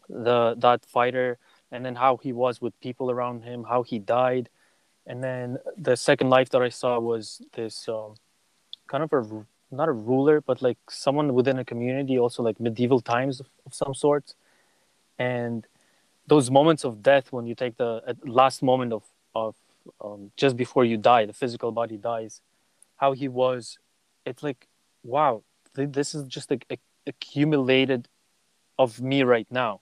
[0.08, 1.38] the that fighter
[1.70, 4.48] and then how he was with people around him how he died.
[5.06, 8.14] And then the second life that i saw was this um,
[8.88, 13.00] kind of a not a ruler but like someone within a community also like medieval
[13.00, 14.34] times of, of some sort.
[15.18, 15.66] And
[16.26, 19.54] those moments of death when you take the last moment of of
[20.00, 22.40] um, just before you die the physical body dies
[22.96, 23.78] how he was
[24.26, 24.66] it's like
[25.02, 25.42] wow
[25.74, 26.66] this is just like
[27.06, 28.08] accumulated
[28.78, 29.80] of me right now.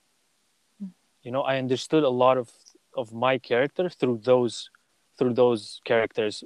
[1.23, 2.49] You know i understood a lot of
[2.95, 4.69] of my character through those
[5.17, 6.43] through those characters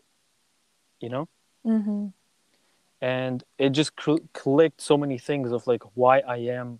[0.99, 1.27] you know?
[1.65, 2.07] Mm-hmm.
[3.01, 6.79] and it just cl- clicked so many things of like why i am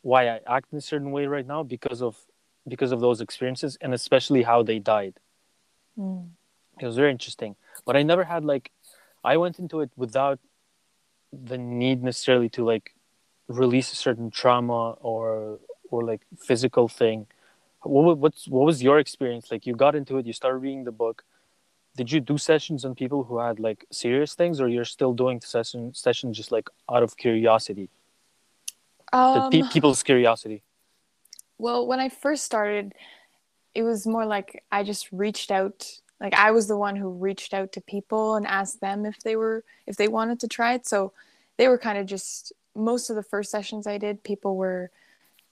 [0.00, 2.16] why i act in a certain way right now because of
[2.66, 5.14] because of those experiences and especially how they died.
[5.98, 6.28] Mm.
[6.80, 7.56] it was very interesting.
[7.84, 8.70] But i never had like
[9.24, 10.38] i went into it without
[11.32, 12.94] the need necessarily to like
[13.48, 15.58] release a certain trauma or
[15.90, 17.26] or like physical thing.
[17.82, 19.50] What what's what was your experience?
[19.50, 21.24] Like you got into it you started reading the book.
[21.96, 25.40] Did you do sessions on people who had like serious things or you're still doing
[25.40, 27.90] session session just like out of curiosity?
[29.12, 30.62] Um, the pe- people's curiosity.
[31.58, 32.94] Well, when I first started,
[33.74, 35.86] it was more like I just reached out.
[36.20, 39.36] Like I was the one who reached out to people and asked them if they
[39.36, 40.86] were if they wanted to try it.
[40.86, 41.12] So
[41.56, 44.90] they were kind of just most of the first sessions I did, people were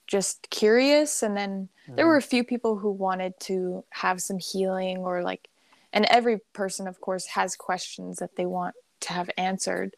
[0.07, 4.99] just curious, and then there were a few people who wanted to have some healing
[4.99, 5.49] or like,
[5.93, 9.95] and every person, of course, has questions that they want to have answered.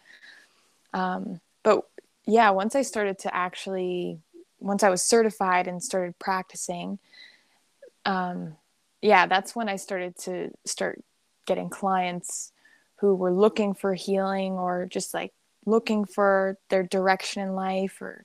[0.92, 1.86] Um, but
[2.26, 4.18] yeah, once I started to actually
[4.60, 6.98] once I was certified and started practicing,
[8.04, 8.56] um,
[9.02, 11.02] yeah, that's when I started to start
[11.46, 12.52] getting clients
[12.96, 15.32] who were looking for healing or just like
[15.66, 18.24] looking for their direction in life or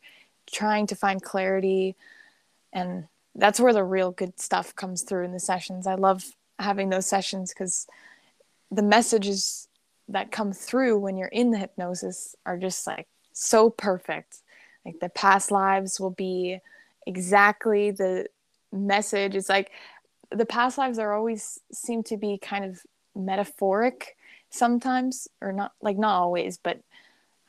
[0.51, 1.95] trying to find clarity.
[2.73, 5.87] And that's where the real good stuff comes through in the sessions.
[5.87, 6.23] I love
[6.59, 7.87] having those sessions because
[8.71, 9.67] the messages
[10.07, 14.41] that come through when you're in the hypnosis are just like so perfect
[14.85, 16.59] like the past lives will be
[17.07, 18.27] exactly the
[18.71, 19.71] message it's like
[20.35, 22.81] the past lives are always seem to be kind of
[23.15, 24.15] metaphoric
[24.49, 26.81] sometimes or not like not always but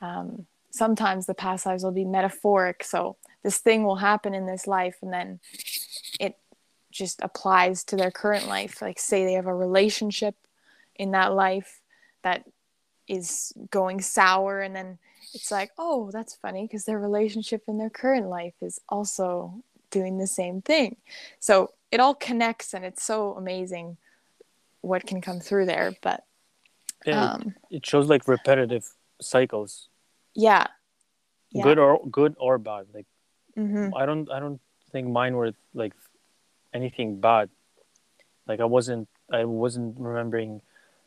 [0.01, 0.45] um,
[0.77, 2.83] sometimes the past lives will be metaphoric.
[2.83, 5.39] So this thing will happen in this life and then
[6.19, 6.37] it
[6.91, 8.81] just applies to their current life.
[8.81, 10.35] Like say they have a relationship
[10.95, 11.81] in that life
[12.23, 12.45] that
[13.07, 14.97] is going sour and then
[15.33, 20.17] it's like oh that's funny because their relationship in their current life is also doing
[20.17, 20.97] the same thing.
[21.39, 23.97] So it all connects and it's so amazing
[24.81, 26.23] what can come through there but
[27.05, 28.85] yeah, um, it, it shows like repetitive
[29.21, 29.89] cycles.
[30.35, 30.67] Yeah.
[31.51, 31.63] Yeah.
[31.63, 33.05] Good or good or bad like
[33.55, 34.59] hmm i don't i don't
[34.91, 35.93] think mine were like
[36.73, 37.49] anything bad.
[38.47, 40.61] Like i wasn't i wasn't remembering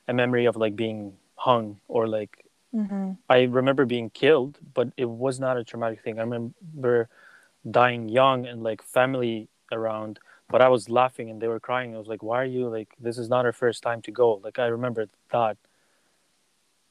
[0.09, 5.09] a memory of like being hung or like hmm i remember being killed but it
[5.09, 6.19] was not a traumatic thing.
[6.19, 7.09] I remember
[7.71, 10.19] dying young and like family around
[10.51, 11.95] but i was laughing and they were crying.
[11.95, 14.41] I was like why are you like this is not our first time to go.
[14.45, 15.57] Like i remember that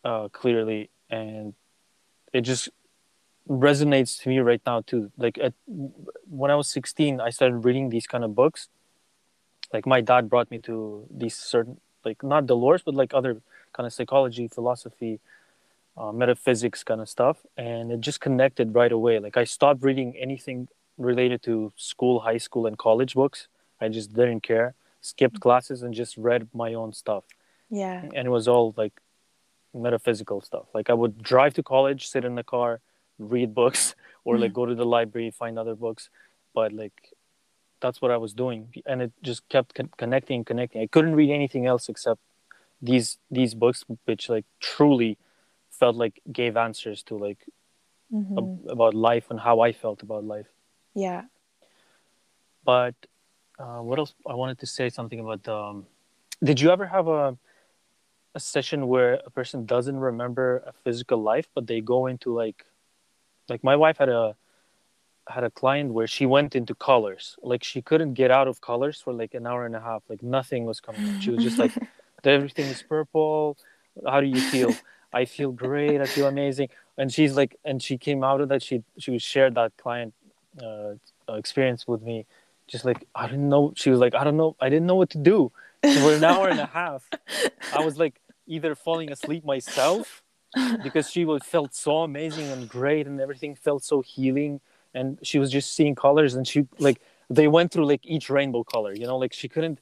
[0.04, 1.54] uh clearly and
[2.34, 2.70] it just
[3.50, 5.12] resonates to me right now too.
[5.18, 5.54] Like at,
[6.30, 8.70] when i was 16 i started reading these kind of books.
[9.74, 13.42] Like my dad brought me to these certain like not dolores but like other
[13.74, 15.20] kind of psychology philosophy
[15.98, 19.20] uh, metaphysics kind of stuff and it just connected right away.
[19.20, 20.68] Like i stopped reading anything
[21.00, 23.48] related to school high school and college books.
[23.82, 24.76] I just didn't care.
[25.02, 27.24] Skipped classes and just read my own stuff.
[27.70, 28.02] Yeah.
[28.14, 28.94] And it was all like
[29.74, 30.68] metaphysical stuff.
[30.74, 32.82] Like i would drive to college sit in the car
[33.18, 36.10] read books or like go to the library find other books.
[36.54, 37.14] But like
[37.82, 38.74] that's what i was doing.
[38.86, 40.82] And it just kept con- connecting connecting.
[40.82, 42.22] I couldn't read anything else except
[42.82, 45.18] these these books which like truly
[45.72, 47.46] felt like gave answers to like
[48.12, 50.48] hmm ab- about life and how i felt about life
[51.00, 51.24] yeah.
[52.64, 52.96] But
[53.58, 54.14] uh, what else?
[54.28, 55.86] I wanted to say something about um,
[56.44, 57.38] did you ever have a
[58.36, 62.64] a session where a person doesn't remember a physical life but they go into like
[63.50, 64.36] like my wife had a
[65.30, 67.38] had a client where she went into colors.
[67.42, 70.04] Like she couldn't get out of colors for like an hour and a half.
[70.10, 71.20] Like nothing was coming.
[71.20, 71.72] She was just like
[72.24, 73.58] everything is purple.
[74.08, 74.74] How do you feel?
[75.14, 76.02] I feel great.
[76.02, 76.70] I feel amazing.
[76.98, 78.62] And she's like and she came out of that.
[78.64, 80.14] She she shared that client
[80.64, 82.26] uh, experience with me
[82.68, 85.10] just like i didn't know she was like i don't know i didn't know what
[85.12, 85.52] to do.
[85.82, 87.10] For an hour and a half
[87.74, 90.24] i was like either falling asleep myself
[90.84, 94.60] because she was felt so amazing and great and everything felt so healing
[94.94, 98.64] and she was just seeing colors and she like they went through like each rainbow
[98.64, 99.80] color you know like she couldn't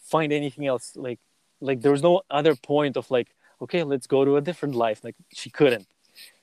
[0.00, 1.18] find anything else like
[1.60, 3.28] like there was no other point of like
[3.62, 5.86] okay let's go to a different life like she couldn't.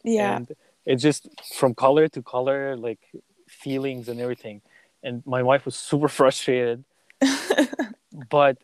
[0.04, 0.38] Yeah.
[0.38, 3.00] And it just from color to color like
[3.58, 4.62] feelings and everything.
[5.04, 6.84] And my wife was super frustrated.
[8.30, 8.58] But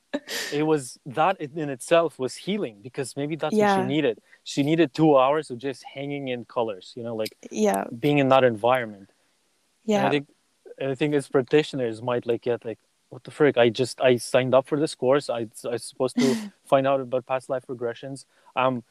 [0.51, 4.19] it was that in itself was healing because maybe that's what she needed.
[4.43, 7.83] She needed two hours of just hanging in colors you know like yeah.
[7.99, 9.09] being in that environment.
[9.85, 10.07] And yeah.
[10.07, 10.27] i think
[10.81, 13.57] i think as practitioners might like get like what the frick?
[13.57, 15.29] I just i signed up for this course.
[15.29, 18.25] I i was supposed to find out about past life regressions.
[18.55, 18.83] I'm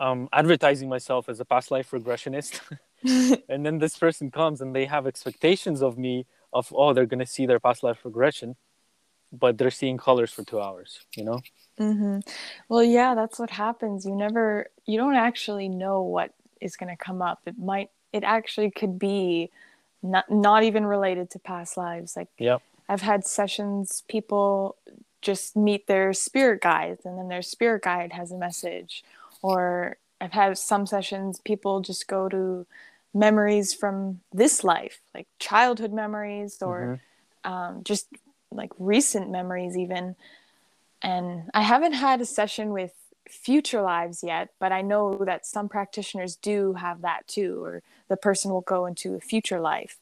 [0.00, 2.60] um advertising myself as a past life regressionist
[3.48, 7.18] and then this person comes and they have expectations of me of oh they're going
[7.18, 8.56] to see their past life regression
[9.32, 11.40] but they're seeing colors for two hours you know
[11.78, 12.18] mm-hmm.
[12.68, 14.04] Well, yeah, that's what happens.
[14.04, 17.40] You never, you don't actually know what is going to come up.
[17.46, 19.50] It might, it actually could be
[20.02, 22.16] not, not even related to past lives.
[22.16, 24.76] Like yeah I've had sessions, people
[25.20, 29.04] just meet their spirit guides and then their spirit guide has a message
[29.42, 32.66] or i've had some sessions people just go to
[33.14, 37.00] memories from this life like childhood memories or
[37.44, 37.52] mm-hmm.
[37.52, 38.06] um, just
[38.50, 40.14] like recent memories even
[41.02, 42.92] and i haven't had a session with
[43.28, 48.16] future lives yet but i know that some practitioners do have that too or the
[48.16, 49.98] person will go into a future life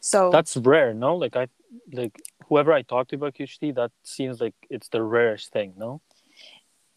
[0.00, 1.46] so that's rare no like i
[1.92, 6.00] like whoever I talk to about QHHT, that seems like it's the rarest thing, no?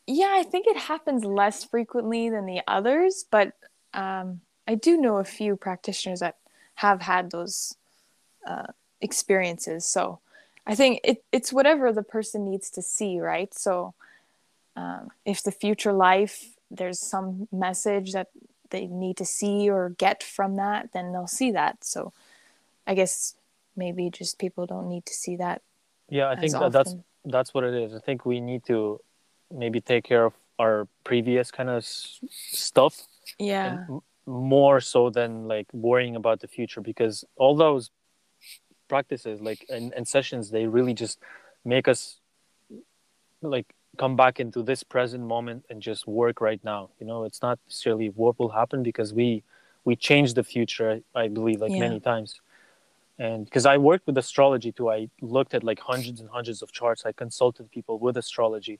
[0.08, 3.53] Yeah, I think it happens less frequently than the others, but
[3.93, 6.38] um, I do know a few practitioners that
[6.76, 7.76] have had those
[8.45, 8.68] uh,
[9.01, 9.86] experiences.
[9.86, 10.20] So
[10.68, 13.53] I think it, it's whatever the person needs to see, right?
[13.53, 13.93] So
[14.76, 18.28] um, if the future life, there's some message that
[18.70, 21.84] they need to see or get from that, then they'll see that.
[21.84, 22.14] So
[22.86, 23.36] I guess
[23.76, 25.62] maybe just people don't need to see that
[26.10, 26.95] yeah i think that that's
[27.26, 28.99] that's what it is i think we need to
[29.51, 33.07] maybe take care of our previous kind of s- stuff.
[33.39, 33.85] Yeah.
[33.89, 37.91] M- more so than like worrying about the future because all those
[38.87, 41.19] practices like and, and sessions they really just
[41.63, 42.19] make us
[43.41, 43.67] like
[43.97, 46.89] come back into this present moment and just work right now.
[46.99, 49.43] You know it's not necessarily what will happen because we
[49.83, 51.79] we change the future i believe like yeah.
[51.79, 52.41] many times.
[53.19, 56.71] And because i worked with astrology too i looked at like hundreds and hundreds of
[56.71, 57.05] charts.
[57.05, 58.79] I consulted people with astrology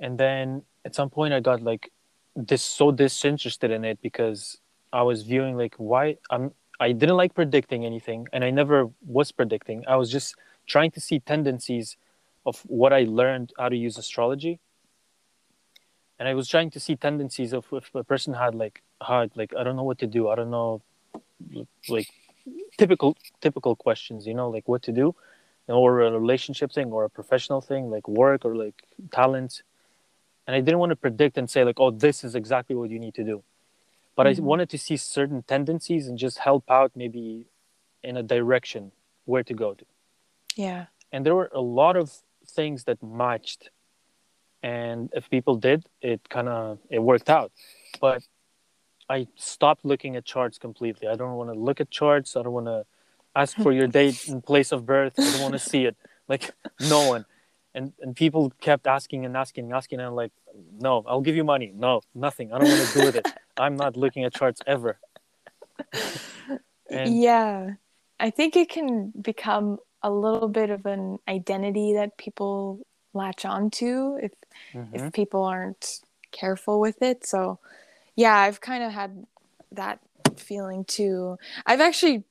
[0.00, 1.90] and then at some point i got like
[2.36, 4.58] this so disinterested in it because
[4.92, 9.32] i was viewing like why i'm i didn't like predicting anything and i never was
[9.32, 9.84] predicting.
[9.88, 10.36] I was just
[10.66, 11.96] trying to see tendencies
[12.46, 14.60] of what i learned how to use astrology.
[16.18, 19.52] And i was trying to see tendencies of if a person had like hard like
[19.58, 20.28] i don't know what to do.
[20.28, 20.82] I don't know
[21.88, 22.08] like
[22.78, 25.14] typical typical questions you know like what to do
[25.66, 28.82] or a relationship thing or a professional thing like work or like
[29.12, 29.62] talents
[30.48, 32.98] and i didn't want to predict and say like oh this is exactly what you
[32.98, 33.44] need to do
[34.16, 34.42] but mm-hmm.
[34.42, 37.46] i wanted to see certain tendencies and just help out maybe
[38.02, 38.90] in a direction
[39.26, 39.84] where to go to
[40.56, 42.10] yeah and there were a lot of
[42.58, 43.70] things that matched
[44.64, 47.52] and if people did it kind of it worked out
[48.00, 48.22] but
[49.08, 51.08] I stopped looking at charts completely.
[51.08, 52.36] I don't want to look at charts.
[52.36, 52.84] I don't want to
[53.34, 55.14] ask for your date and place of birth.
[55.18, 55.96] I don't want to see it.
[56.28, 56.50] Like
[56.88, 57.24] no one.
[57.74, 60.00] And and people kept asking and asking and asking.
[60.00, 60.32] And I'm like,
[60.80, 61.72] no, I'll give you money.
[61.74, 62.52] No, nothing.
[62.52, 63.26] I don't want to do with it.
[63.56, 64.98] I'm not looking at charts ever.
[66.90, 67.70] and, yeah,
[68.18, 72.80] I think it can become a little bit of an identity that people
[73.14, 74.32] latch onto if
[74.72, 74.94] mm-hmm.
[74.94, 76.00] if people aren't
[76.30, 77.26] careful with it.
[77.26, 77.58] So
[78.16, 79.24] yeah, I've kind of had
[79.72, 80.00] that
[80.36, 81.38] feeling too.
[81.66, 82.24] I've actually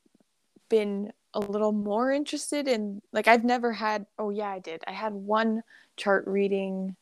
[0.69, 4.83] been a little more interested in like I've never had oh yeah, I did.
[4.87, 5.61] I had one
[5.95, 6.95] chart reading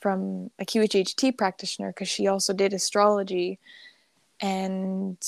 [0.00, 3.58] from a QHHT practitioner because she also did astrology
[4.40, 5.18] and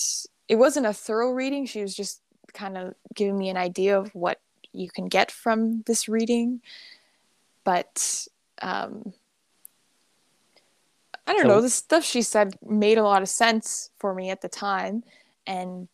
[0.48, 1.66] it wasn't a thorough reading.
[1.66, 2.22] She was just
[2.54, 4.40] kind of giving me an idea of what
[4.72, 6.62] you can get from this reading.
[7.62, 8.26] But
[8.62, 9.12] um,
[11.26, 11.60] I don't so, know.
[11.60, 15.02] The stuff she said made a lot of sense for me at the time,
[15.46, 15.88] and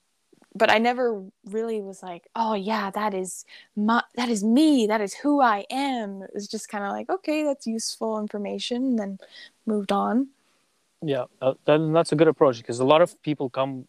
[0.55, 3.45] but I never really was like, oh yeah, that is
[3.77, 6.23] my, that is me, that is who I am.
[6.23, 9.19] It was just kind of like, okay, that's useful information, and then
[9.67, 10.29] moved on.
[11.03, 13.89] Yeah, uh, that, that's a good approach because a lot of people come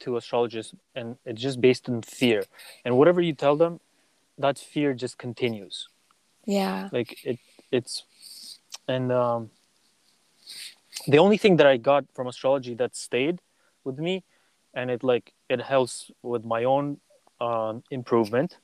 [0.00, 2.44] to astrologists and it's just based on fear,
[2.84, 3.80] and whatever you tell them,
[4.38, 5.88] that fear just continues.
[6.44, 7.38] Yeah, like it,
[7.70, 8.02] it's,
[8.88, 9.50] and um,
[11.06, 13.40] the only thing that I got from astrology that stayed
[13.84, 14.24] with me,
[14.74, 16.98] and it like it helps with my own
[17.40, 18.58] um, improvement,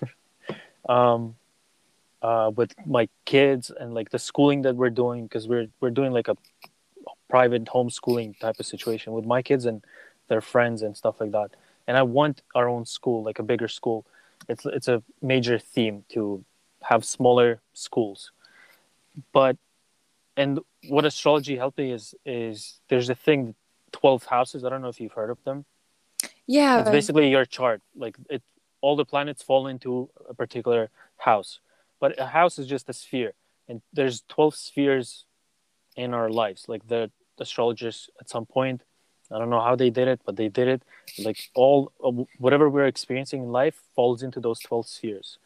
[0.88, 1.36] um,
[2.20, 6.12] uh, with my kids and like the schooling that we're doing because we're we're doing
[6.12, 6.36] like a
[7.28, 9.82] private homeschooling type of situation with my kids and
[10.28, 11.50] their friends and stuff like that.
[11.86, 14.04] And I want our own school, like a bigger school.
[14.48, 16.44] It's it's a major theme to
[16.82, 18.32] have smaller schools,
[19.32, 19.56] but
[20.36, 23.54] and what astrology helped me is is there's a thing
[23.92, 25.64] 12 houses i don't know if you've heard of them
[26.46, 26.80] yeah.
[26.80, 27.82] It's basically your chart.
[27.94, 28.42] Like it
[28.80, 31.60] all the planets fall into a particular house
[32.02, 33.32] but a house is just a sphere
[33.68, 35.24] and there's 12 spheres
[35.96, 36.64] in our lives.
[36.68, 38.82] Like the astrologers at some point
[39.32, 40.82] i don't know how they did it but they did it.
[41.18, 41.92] Like all
[42.38, 45.38] whatever we're experiencing in life falls into those 12 spheres.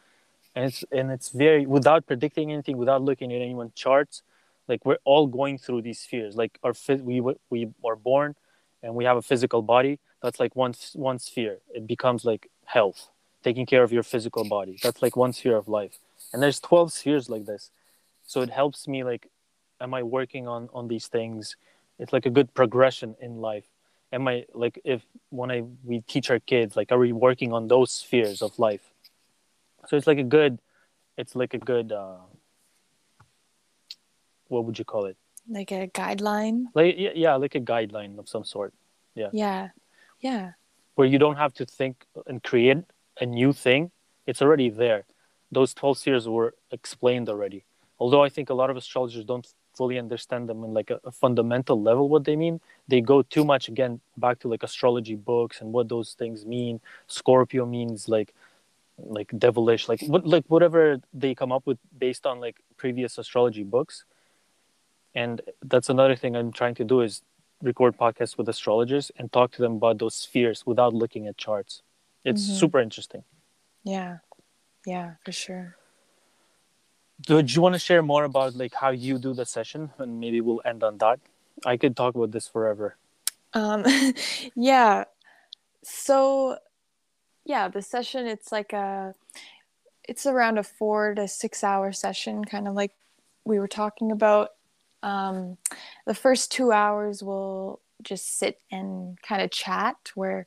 [0.55, 4.23] And it's and it's very without predicting anything without looking at anyone's charts
[4.67, 6.37] like we're all going through these spheres.
[6.37, 6.75] Like our
[7.11, 7.21] we
[7.51, 8.35] we are born
[8.83, 11.59] and we have a physical body that's like one one sphere.
[11.73, 13.11] It becomes like health
[13.45, 14.77] taking care of your physical body.
[14.83, 16.01] That's like one sphere of life.
[16.33, 17.71] And there's 12 spheres like this.
[18.27, 19.29] So it helps me like
[19.81, 21.57] am i working on on these things?
[22.01, 23.67] It's like a good progression in life.
[24.13, 27.69] Am i like if when i we teach our kids like are we working on
[27.69, 28.85] those spheres of life?
[29.87, 30.59] So it's like a good
[31.17, 32.27] it's like a good uh
[34.49, 35.17] what would you call it?
[35.49, 36.65] Like a guideline?
[36.75, 38.75] Like yeah, yeah like a guideline of some sort.
[39.15, 39.31] Yeah.
[39.33, 39.69] Yeah
[40.21, 40.53] yeah.
[40.95, 42.79] Where you don't have to think and create
[43.21, 43.91] a new thing
[44.27, 45.05] it's already there.
[45.53, 47.65] Those 12 spheres were explained already.
[47.99, 51.11] Although i think a lot of astrologers don't fully understand them in like a, a,
[51.11, 55.61] fundamental level what they mean they go too much again back to like astrology books
[55.61, 56.81] and what those things mean.
[57.07, 58.35] Scorpio means like
[58.99, 63.65] like devilish like what like whatever they come up with based on like previous astrology
[63.65, 64.05] books.
[65.15, 67.23] And that's another thing i'm trying to do is
[67.63, 71.83] record podcasts with astrologers and talk to them about those spheres without looking at charts.
[72.25, 72.57] It's mm-hmm.
[72.57, 73.25] super interesting.
[73.85, 74.19] Yeah.
[74.85, 75.77] Yeah for sure.
[77.23, 79.91] Do you want to share more about like how you do the session?
[79.99, 81.19] And maybe we'll end on that.
[81.65, 82.97] I could talk about this forever.
[83.55, 83.85] Um
[84.55, 85.05] yeah.
[85.83, 86.59] So
[87.45, 89.15] yeah the session it's like a
[90.09, 92.93] it's around a four to six hour session kind of like
[93.45, 94.51] we were talking about
[95.03, 95.57] um
[96.07, 100.47] the first two hours we'll just sit and kind of chat where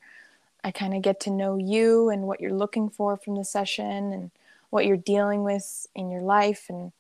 [0.64, 4.14] i kind of get to know you and what you're looking for from the session
[4.14, 4.32] and
[4.70, 6.91] what you're dealing with in your life and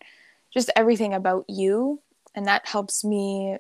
[0.51, 1.99] just everything about you.
[2.35, 3.57] And that helps me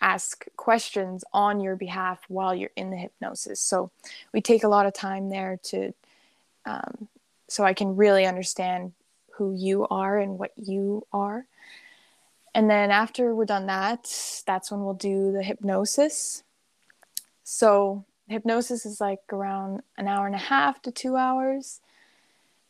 [0.00, 3.60] ask questions on your behalf while you're in the hypnosis.
[3.60, 3.90] So
[4.32, 5.92] we take a lot of time there to,
[6.66, 7.08] um,
[7.48, 8.92] so I can really understand
[9.32, 11.46] who you are and what you are.
[12.54, 16.42] And then after we're done that, that's when we'll do the hypnosis.
[17.44, 21.80] So hypnosis is like around an hour and a half to two hours.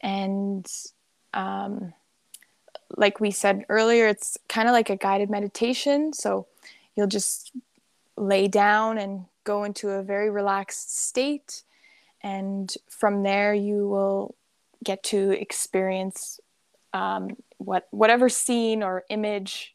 [0.00, 0.66] And
[1.34, 1.92] um,
[2.96, 6.12] like we said earlier it's kind of like a guided meditation.
[6.12, 6.46] So
[6.94, 7.52] you'll just
[8.16, 11.64] lay down and go into a very relaxed state.
[12.22, 14.34] And from there you will
[14.84, 16.40] get to experience
[16.92, 19.74] um, what whatever scene or image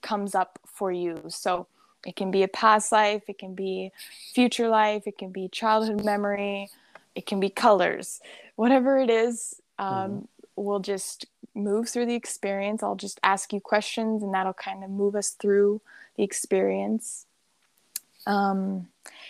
[0.00, 1.66] comes up for you so
[2.06, 3.90] it can be a past life it can be
[4.32, 6.68] future life it can be childhood memory
[7.14, 8.20] it can be colors
[8.56, 10.18] whatever it is um, mm-hmm.
[10.56, 12.82] we'll just move through the experience.
[12.82, 15.80] I'll just ask you questions, and that'll kind of move us through
[16.16, 17.26] the experience.
[18.26, 18.88] Um,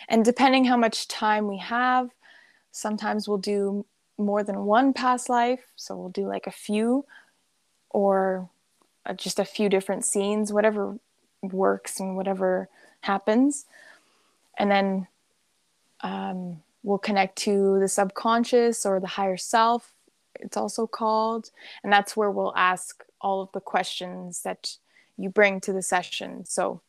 [0.09, 2.11] and depending how much time we have,
[2.71, 3.85] sometimes we'll do
[4.19, 5.61] more than one past life.
[5.77, 7.05] So we'll do like a few
[7.93, 8.49] or
[9.07, 10.99] uh, just a few different scenes, whatever
[11.43, 12.69] works and whatever
[13.01, 13.67] happens.
[14.59, 15.07] And then
[16.01, 19.93] um, we'll connect to the subconscious or the higher self
[20.43, 21.51] it's also called.
[21.83, 24.77] And that's where we'll ask all of the questions that
[25.17, 26.45] you bring to the session.
[26.45, 26.81] So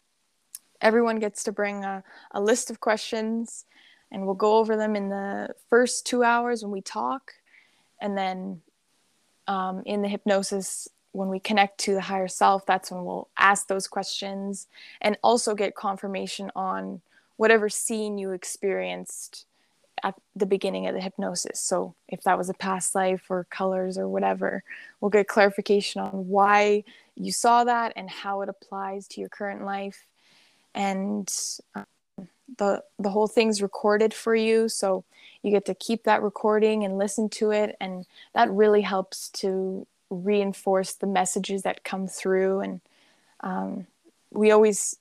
[0.82, 3.66] everyone gets to bring a, a list of questions
[4.12, 7.34] and we'll go over them in the first two hours when we talk.
[8.01, 8.62] And then
[9.48, 13.68] um, in the hypnosis, when we connect to the higher self, that's when we'll ask
[13.68, 14.68] those questions
[15.02, 17.02] and also get confirmation on
[17.38, 19.46] whatever scene you experienced
[20.04, 21.60] at the beginning of the hypnosis.
[21.60, 24.64] So if that was a past life or colors or whatever,
[25.00, 26.84] we'll get clarification on why
[27.16, 30.06] you saw that and how it applies to your current life.
[30.76, 31.32] And
[31.76, 31.86] um,
[32.58, 35.04] the the whole thing's recorded for you, so
[35.41, 39.86] you get to keep that recording and listen to it, and that really helps to
[40.10, 42.62] reinforce the messages that come through.
[42.62, 42.82] And
[43.41, 43.88] um,
[44.32, 44.97] we always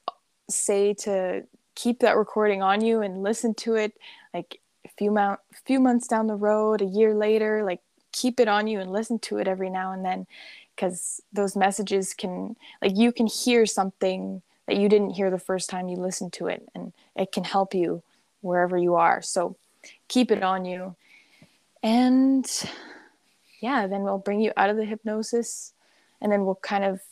[0.48, 1.44] say to
[1.74, 3.92] keep that recording on you and listen to it
[4.34, 7.80] like a few mount, few months down the road, a year later, like
[8.12, 10.26] keep it on you and listen to it every now and then.
[10.74, 14.42] Because those messages can like you can hear something
[14.72, 17.74] that you didn't hear the first time you listened to it and it can help
[17.74, 18.02] you
[18.40, 19.20] wherever you are.
[19.20, 19.56] So
[20.08, 20.96] keep it on you.
[21.82, 22.46] And
[23.60, 25.74] yeah, then we'll bring you out of the hypnosis
[26.22, 27.02] and then we'll kind of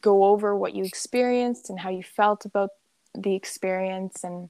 [0.00, 2.70] go over what you experienced and how you felt about
[3.12, 4.48] the experience and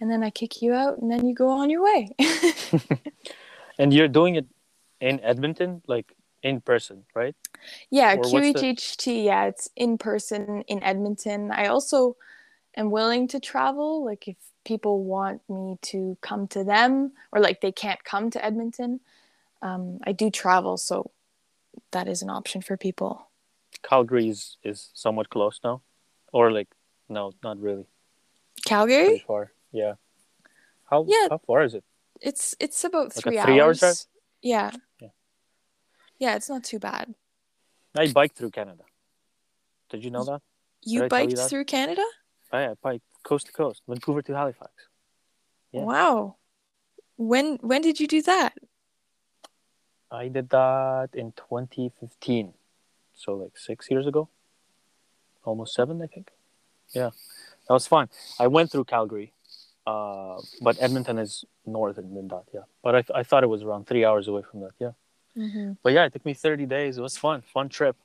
[0.00, 2.10] and then I kick you out, and then you go on your way.
[3.80, 4.46] and you're doing it
[5.00, 7.34] in Edmonton, like in person, right?
[7.90, 9.04] Yeah, QHHT.
[9.04, 9.12] The...
[9.12, 11.50] Yeah, it's in person in Edmonton.
[11.50, 12.16] I also
[12.76, 17.60] am willing to travel, like if people want me to come to them, or like
[17.60, 19.00] they can't come to Edmonton.
[19.62, 21.10] Um, I do travel, so
[21.90, 23.28] that is an option for people.
[23.82, 25.82] Calgary is, is somewhat close now,
[26.32, 26.68] or like
[27.08, 27.86] no, not really.
[28.64, 29.04] Calgary.
[29.04, 29.52] Pretty far.
[29.72, 29.94] Yeah.
[30.84, 31.28] How yeah.
[31.30, 31.84] how far is it?
[32.20, 33.60] It's it's about like three, three hours.
[33.60, 33.96] hours drive?
[34.42, 34.70] Yeah.
[35.00, 35.08] Yeah.
[36.18, 37.14] Yeah, it's not too bad.
[37.96, 38.84] I biked through Canada.
[39.90, 40.42] Did you know that?
[40.82, 41.48] You Did biked you that?
[41.48, 42.04] through Canada?
[42.52, 44.72] Oh, yeah, I biked coast to coast, Vancouver to Halifax.
[45.72, 45.82] Yeah.
[45.82, 46.36] Wow.
[47.16, 48.54] When when did you do that?
[50.10, 52.54] I did that in 2015,
[53.14, 54.28] so like six years ago,
[55.44, 56.30] almost seven, I think.
[56.94, 57.10] Yeah,
[57.68, 58.08] that was fun.
[58.40, 59.34] I went through Calgary,
[59.86, 62.44] uh, but Edmonton is northern than that.
[62.54, 64.70] Yeah, but I, th- I thought it was around three hours away from that.
[64.78, 64.92] Yeah,
[65.36, 65.72] Mm-hmm.
[65.82, 66.98] but yeah, it took me 30 days.
[66.98, 67.96] It was fun, fun trip.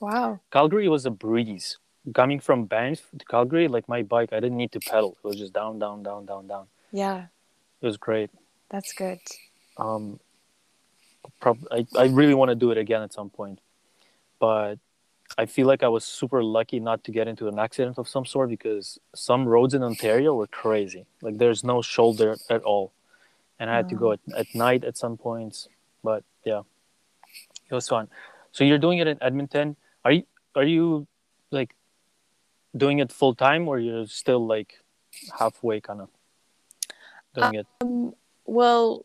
[0.00, 0.40] Wow.
[0.50, 1.78] Calgary was a breeze.
[2.14, 5.16] Coming from Banff to Calgary, like my bike, I didn't need to pedal.
[5.22, 6.66] It was just down, down, down, down, down.
[6.92, 7.26] Yeah,
[7.82, 8.30] It was great.
[8.70, 9.20] that's good.
[9.78, 10.18] um
[11.40, 13.60] prob- I, I really want to do it again at some point
[14.40, 14.76] but
[15.36, 18.24] i feel like i was super lucky not to get into an accident of some
[18.24, 22.92] sort because some roads in ontario were crazy like there's no shoulder at all
[23.58, 25.68] and i had to go at, at night at some points
[26.02, 26.62] but yeah
[27.70, 28.08] it was fun
[28.52, 30.22] so you're doing it in edmonton are you
[30.54, 31.06] are you
[31.50, 31.74] like
[32.76, 34.80] doing it full time or you're still like
[35.38, 36.08] halfway kind of
[37.34, 38.14] doing it Um,
[38.46, 39.04] well,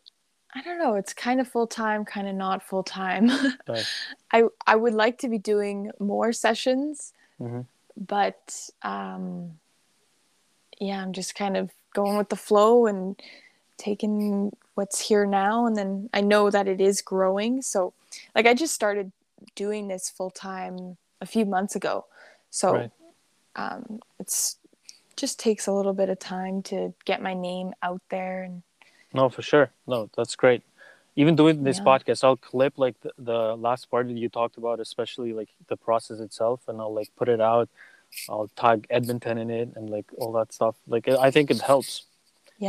[0.56, 0.96] I don't know.
[0.96, 3.30] It's kind of full time, kind of not full time.
[3.68, 3.86] Right.
[4.32, 7.66] I I would like to be doing more sessions, Mhm.
[7.98, 9.60] but um,
[10.80, 13.20] yeah, I'm just kind of going with the flow and
[13.78, 17.62] taking what's here now, and then I know that it is growing.
[17.62, 17.94] So,
[18.36, 19.12] like, I just started
[19.56, 22.06] doing this full time a few months ago,
[22.50, 22.92] so Right.
[23.56, 24.58] um, it's
[25.16, 28.64] just takes a little bit of time to get my name out there and
[29.14, 29.70] No, for sure.
[29.86, 30.64] No, that's great.
[31.16, 31.84] Even doing this Yeah.
[31.84, 35.78] podcast, I'll clip like the, the last part that you talked about, especially like the
[35.78, 37.70] process itself, and I'll like put it out.
[38.28, 40.76] I'll tag Edmonton in it and like all that stuff.
[40.88, 42.06] Like I think it helps.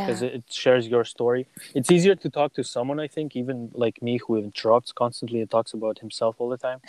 [0.03, 1.47] Because it, it shares your story.
[1.75, 5.51] It's easier to talk to someone, I think, even like me who interrupts constantly and
[5.51, 6.81] talks about himself all the time.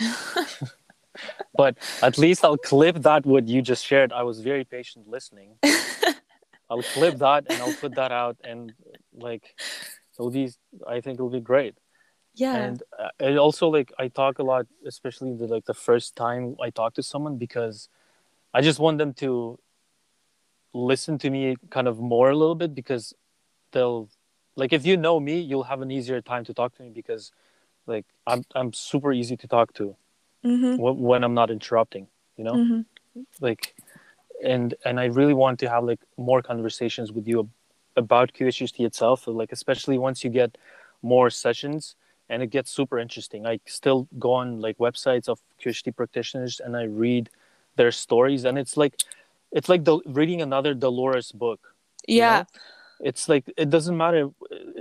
[1.56, 4.12] but at least I'll clip that what you just shared.
[4.12, 5.58] I was very patient listening.
[6.70, 8.74] I'll clip that and I'll put that out and
[9.14, 9.56] like
[10.18, 10.52] it'll be
[10.88, 11.76] I think it'll be great.
[12.34, 12.56] yeah.
[12.56, 16.56] And uh, it also like I talk a lot, especially the like the first time
[16.62, 17.88] I talk to someone because
[18.54, 19.60] I just want them to
[20.76, 23.14] listen to me kind of more a little bit because
[23.72, 24.10] they'll
[24.56, 27.32] like if you know me, you'll have an easier time to talk to me because
[27.88, 29.96] like I'm I'm super easy to talk to
[30.44, 30.76] mm-hmm.
[30.76, 32.08] wh- when I'm not interrupting,
[32.38, 32.54] you know?
[32.54, 33.22] Mm-hmm.
[33.42, 33.76] like
[34.44, 37.50] and and i really want to have like more conversations with you
[37.96, 40.58] about qhht itself like especially once you get
[41.02, 41.96] more sessions
[42.30, 46.76] and it gets super interesting i still go on like websites of qhht practitioners and
[46.76, 47.30] i read
[47.76, 48.96] their stories and it's like
[49.58, 51.62] it's like the, reading another dolores book
[52.08, 52.38] you Yeah.
[52.40, 52.46] know?
[53.10, 54.22] it's like it doesn't matter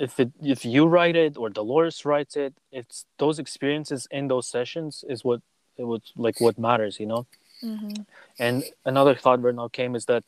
[0.06, 4.46] if it if you write it or dolores writes it it's those experiences in those
[4.56, 5.40] sessions is what
[5.80, 7.22] it would like what matters you know
[7.64, 8.02] Mm-hmm.
[8.46, 8.56] and
[8.92, 10.24] another thought right now came is that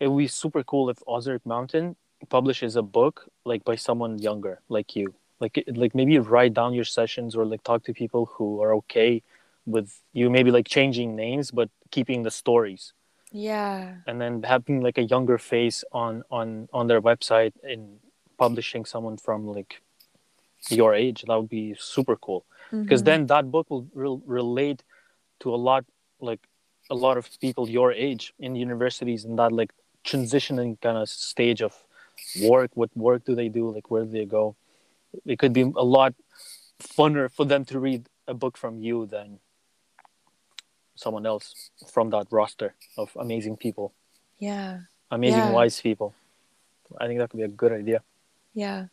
[0.00, 1.96] it would be super cool if Ozark Mountain
[2.28, 5.14] publishes a book like by someone younger, like you.
[5.40, 9.22] Like like maybe write down your sessions or like talk to people who are okay
[9.66, 12.92] with you maybe like changing names but keeping the stories
[13.32, 13.94] Yeah.
[14.06, 17.98] and then having like a younger face on on on their website and
[18.36, 19.80] publishing someone from like
[20.70, 22.44] your age that would be super cool
[22.82, 23.04] because Mhm.
[23.10, 24.80] then that book will re- relate
[25.40, 25.84] to a lot
[26.20, 26.40] like
[26.90, 29.72] a lot of people your age in universities and that like
[30.04, 31.74] transitioning kind of stage of
[32.50, 34.54] work what work do they do like where do they go
[35.32, 36.12] it could be a lot
[36.96, 39.38] funner for them to read a book from you than
[40.94, 43.92] someone else from that roster of amazing people
[44.38, 44.80] Yeah.
[45.10, 45.50] amazing Yeah.
[45.52, 46.14] wise people
[47.00, 48.02] i think that could be a good idea
[48.54, 48.86] Yeah.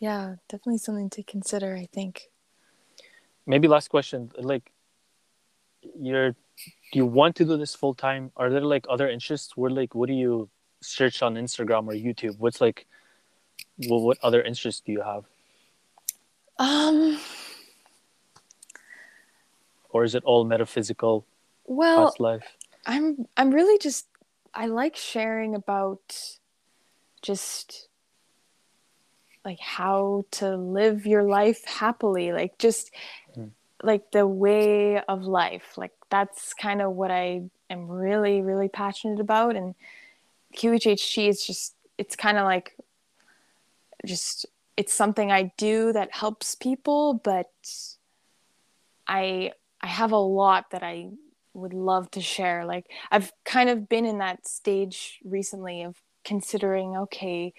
[0.00, 0.36] Yeah.
[0.48, 2.30] Definitely something to consider, I think.
[3.46, 4.72] maybe last question like
[6.08, 6.30] you're
[6.92, 9.94] do you want to do this full time are there like other interests where like
[9.94, 10.48] what do you
[10.80, 12.86] search on instagram or youtube what's like
[13.88, 15.24] what, what other interests do you have
[16.58, 17.18] Um
[19.90, 21.24] or is it all metaphysical
[21.64, 22.56] well, past life
[22.86, 24.06] I'm I'm really just
[24.54, 26.38] I like sharing about
[27.22, 27.88] just
[29.44, 32.90] like how to live your life happily, like just
[33.36, 33.50] Mm.
[33.82, 35.78] like the way of life.
[35.78, 39.74] Like that's kind of what I am really really passionate about and
[40.54, 42.76] QHHT is just it's kind of like
[44.04, 44.46] just
[44.76, 47.50] it's something I do that helps people, but
[49.06, 51.08] I I have a lot that I
[51.54, 52.64] would love to share.
[52.64, 57.52] Like I've kind of been in that stage recently of considering, okay,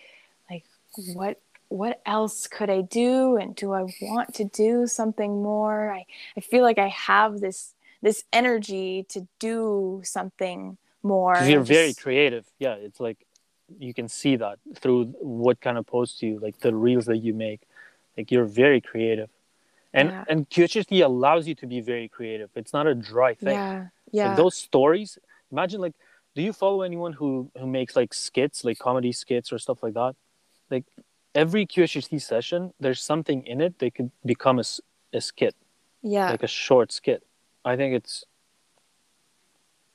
[0.50, 0.64] like
[1.14, 1.40] what
[1.70, 3.36] what else could I do?
[3.38, 5.92] And do I want to do something more?
[5.92, 6.06] I,
[6.38, 11.36] I feel like I have this this energy to do something more.
[11.44, 12.46] You're very creative.
[12.60, 13.26] Yeah, it's like
[13.80, 17.34] you can see that through what kind of posts you like the reels that you
[17.34, 17.62] make.
[18.18, 19.30] Like you're very creative.
[19.94, 20.24] And Yeah.
[20.28, 22.50] and QHHT allows you to be very creative.
[22.56, 23.54] It's not a dry thing.
[23.56, 23.88] Yeah.
[24.12, 24.28] Yeah.
[24.30, 25.18] Like those stories,
[25.52, 25.96] imagine like
[26.36, 29.94] do you follow anyone who who makes like skits, like comedy skits or stuff like
[29.94, 30.16] that?
[30.72, 30.86] Like
[31.36, 34.64] every QHHT session, there's something in it that could become a,
[35.14, 35.56] a skit,
[36.02, 36.30] yeah.
[36.32, 37.22] like a short skit.
[37.64, 38.24] I think it's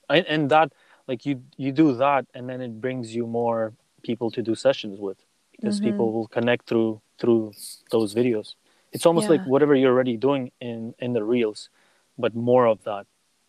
[0.08, 0.72] I, and that
[1.06, 4.98] like you you do that and then it brings you more people to do sessions
[5.00, 5.18] with
[5.52, 5.84] because Mhm.
[5.84, 7.52] people will connect through through
[7.90, 8.54] those videos.
[8.92, 11.68] It's almost like whatever you're already doing in in the reels,
[12.16, 13.06] but more of that.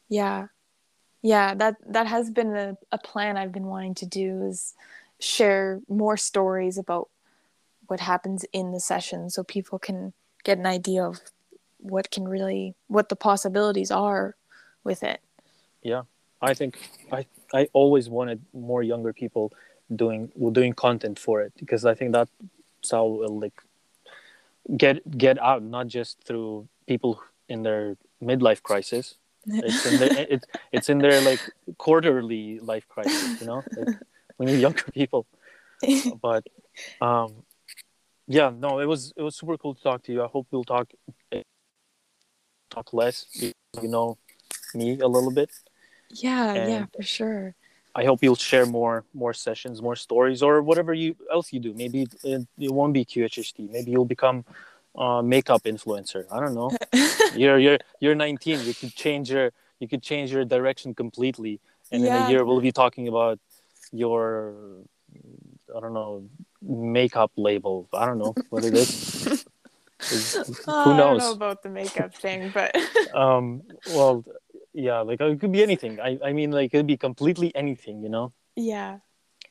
[0.10, 0.48] Yeah.
[1.22, 4.74] Yeah, that that has been a, a plan I've been wanting to do is
[5.20, 7.10] share more stories about
[7.88, 10.14] what happens in the session so people can
[10.44, 11.20] get an idea of
[11.80, 14.36] what can really what the possibilities are
[14.84, 15.22] with it.
[15.82, 16.04] Yeah.
[16.42, 16.78] I think
[17.12, 19.52] I I always wanted more younger people
[19.94, 22.32] doing doing content for it because I think that's
[22.92, 23.62] how we'll like
[24.78, 29.16] get get out not just through people in their midlife crisis.
[29.46, 31.40] It's in their it's it's in their like
[31.78, 33.42] quarterly life crisis.
[33.42, 33.96] You know, like,
[34.38, 35.26] we need younger people.
[36.22, 36.46] But
[37.02, 37.44] um,
[38.28, 40.24] yeah, no, it was it was super cool to talk to you.
[40.24, 40.92] I hope we'll talk
[42.70, 43.26] talk less.
[43.34, 44.18] You know
[44.74, 45.50] me a little bit.
[46.12, 47.56] yeah, yeah, for sure.
[48.00, 51.72] I hope you'll share more more sessions, more stories, or whatever you else you do.
[51.84, 53.58] Maybe it, it won't be QHHT.
[53.76, 54.46] Maybe you'll become
[54.96, 56.22] a makeup influencer.
[56.32, 56.70] I don't know.
[57.42, 58.62] you're you're you're 19.
[58.70, 61.60] You could change your you could change your direction completely,
[61.92, 63.38] and in a year we'll be talking about
[63.92, 64.54] your
[65.76, 66.24] I don't know
[66.62, 67.90] makeup label.
[67.92, 69.46] I don't know what it is.
[70.12, 71.20] Oh, who I don't knows?
[71.20, 72.72] know about the makeup thing, but
[73.14, 73.62] um.
[73.86, 74.24] Well,
[74.74, 75.00] yeah.
[75.02, 76.00] Like it could be anything.
[76.00, 78.02] I I mean, like it could be completely anything.
[78.04, 78.34] You know.
[78.56, 79.00] yeah.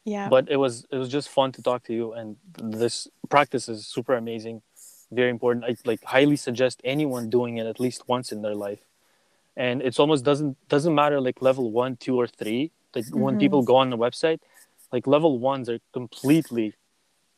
[0.05, 0.29] Yeah.
[0.31, 2.37] but it was it was just fun to talk to you and
[2.81, 4.63] this practice is super amazing
[5.21, 8.81] very important i like highly suggest anyone doing it at least once in their life
[9.65, 12.63] and it's almost doesn't doesn't matter like level one two or three
[12.95, 13.41] like when Mhm.
[13.45, 14.41] people go on the website
[14.95, 16.69] like level ones are completely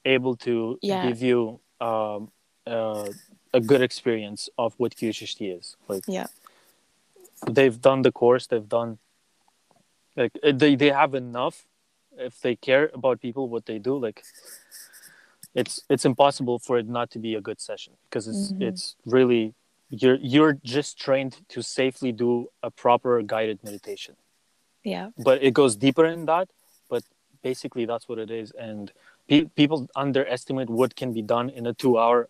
[0.04, 1.02] able to Yeah.
[1.06, 1.38] give you
[1.80, 2.20] um,
[2.66, 3.08] uh,
[3.58, 6.28] a good experience of what QHHT is like Yeah.
[7.48, 8.98] They've done the course they've done
[10.16, 11.66] like uh, they, they have enough
[12.18, 14.22] if they care about people what they do like
[15.54, 18.62] it's it's impossible for it not to be a good session because it's Mhm.
[18.68, 19.54] it's really
[19.88, 24.16] you're you're just trained to safely do a proper guided meditation
[24.84, 25.10] yeah.
[25.18, 26.48] but it goes deeper in that
[26.88, 27.02] but
[27.42, 28.92] basically that's what it is and
[29.28, 32.28] pe- people underestimate what can be done in a 2 hour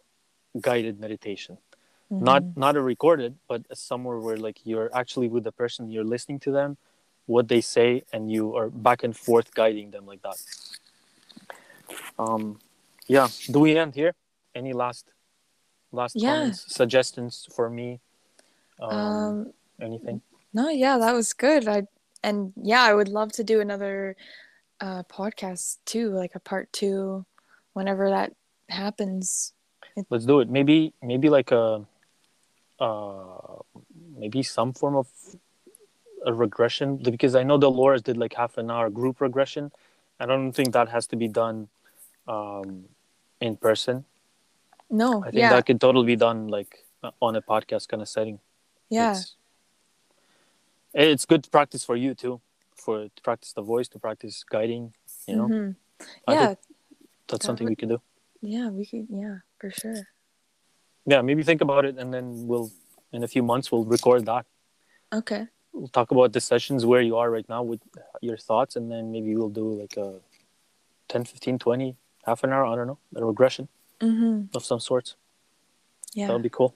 [0.61, 1.59] guided meditation
[2.19, 2.57] not Mhm.
[2.57, 6.51] not a recorded but somewhere where like you're actually with the person you're listening to
[6.51, 6.77] them
[7.27, 10.37] what they say and you are back and forth guiding them like that
[12.19, 12.59] um
[13.07, 14.15] yeah do we end here
[14.55, 15.07] any last
[15.93, 16.29] last Yeah.
[16.35, 18.01] comments suggestions for me
[18.81, 20.21] um, um anything
[20.53, 21.69] No, yeah, that was good.
[21.69, 21.87] I
[22.23, 24.17] and yeah, I would love to do another
[24.81, 27.25] uh podcast too, like a part two
[27.73, 28.33] whenever that
[28.69, 29.53] happens.
[30.11, 31.87] let's do it maybe maybe like a
[32.81, 33.57] uh
[34.17, 35.09] maybe some form of
[36.27, 39.71] a regression because i know dolores did like half an hour group regression.
[40.23, 41.69] I don't think that has to be done
[42.29, 42.85] um
[43.41, 44.05] in person.
[44.91, 46.73] No, i think yeah, that could totally be done like
[47.03, 48.39] uh, on a podcast kind of setting.
[48.91, 49.37] Yeah, it's,
[50.93, 52.41] it's good practice for you too
[52.75, 54.93] for to practice the voice to practice guiding
[55.27, 55.49] you know?
[55.49, 55.77] Mhm.
[56.29, 56.67] Yeah, that's
[57.29, 58.01] that something we would- can do.
[58.41, 58.69] Yeah.
[58.71, 60.03] We could, yeah, for sure.
[61.11, 62.71] Yeah maybe think about it and then we'll
[63.13, 64.47] in a few months we'll record that.
[65.13, 67.81] Okay, we'll talk about the sessions where you are right now with
[68.21, 70.21] your thoughts and then maybe we'll do like a
[71.09, 71.97] 10 15 20
[72.27, 73.69] half an hour i don't know a regression
[74.01, 74.57] mm-hmm.
[74.57, 75.17] of some sorts.
[76.15, 76.75] Yeah, that would be cool.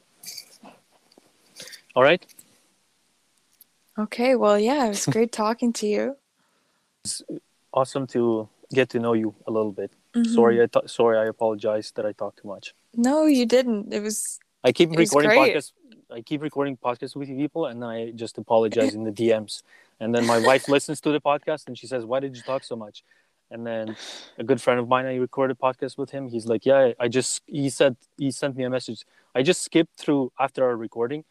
[1.97, 2.25] All right.
[3.97, 6.17] Okay, well, yeah, it was great talking to you.
[7.05, 7.23] It's
[7.73, 9.93] awesome to get to know you a little bit.
[10.15, 10.35] Mhm.
[10.35, 13.93] sorry i th- sorry i apologize that i talked too much No, you didn't.
[13.93, 15.55] It was i keep was recording great.
[15.55, 15.73] podcasts
[16.11, 19.63] i keep recording podcasts with you people and i just apologize in the dms
[20.01, 22.65] and then my wife listens to the podcast and she says why did you talk
[22.65, 23.05] so much?
[23.51, 23.95] And then
[24.39, 26.29] a good friend of mine i recorded podcast with him.
[26.29, 29.05] He's like yeah i just he said he sent me a message.
[29.35, 31.25] I just skipped through after our recording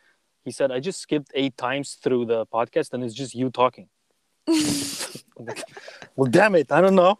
[0.45, 3.89] he said i just skipped eight times through the podcast and it's just you talking.
[5.35, 5.63] Like,
[6.15, 6.71] well damn it.
[6.71, 7.17] I don't know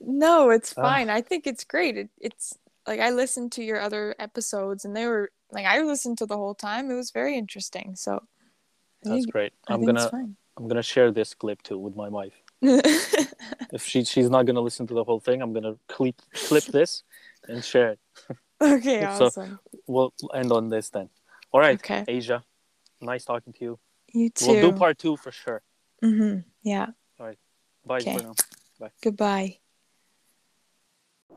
[0.00, 1.10] No, it's fine.
[1.10, 1.96] I think it's great.
[1.96, 6.18] It, it's like I listened to your other episodes and they were like I listened
[6.18, 6.90] to the whole time.
[6.90, 7.96] It was very interesting.
[7.96, 8.22] So
[9.02, 9.52] That's think- great.
[9.68, 10.10] I I'm gonna.
[10.56, 12.34] I'm gonna share this clip too with my wife.
[13.72, 17.02] If she she's not gonna listen to the whole thing, I'm gonna clip clip this
[17.48, 18.00] and share it.
[18.60, 19.60] okay, So- awesome.
[19.86, 21.10] We'll end on this then.
[21.52, 22.04] All right, Okay.
[22.08, 22.42] Asia.
[23.00, 23.78] Nice talking to you.
[24.12, 24.48] You too.
[24.48, 25.62] We'll do part two for sure.
[26.02, 26.86] hmm Yeah.
[27.20, 27.38] All right.
[27.86, 28.16] Bye Okay.
[28.16, 28.34] now.
[29.02, 29.58] Goodbye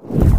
[0.10, 0.31] you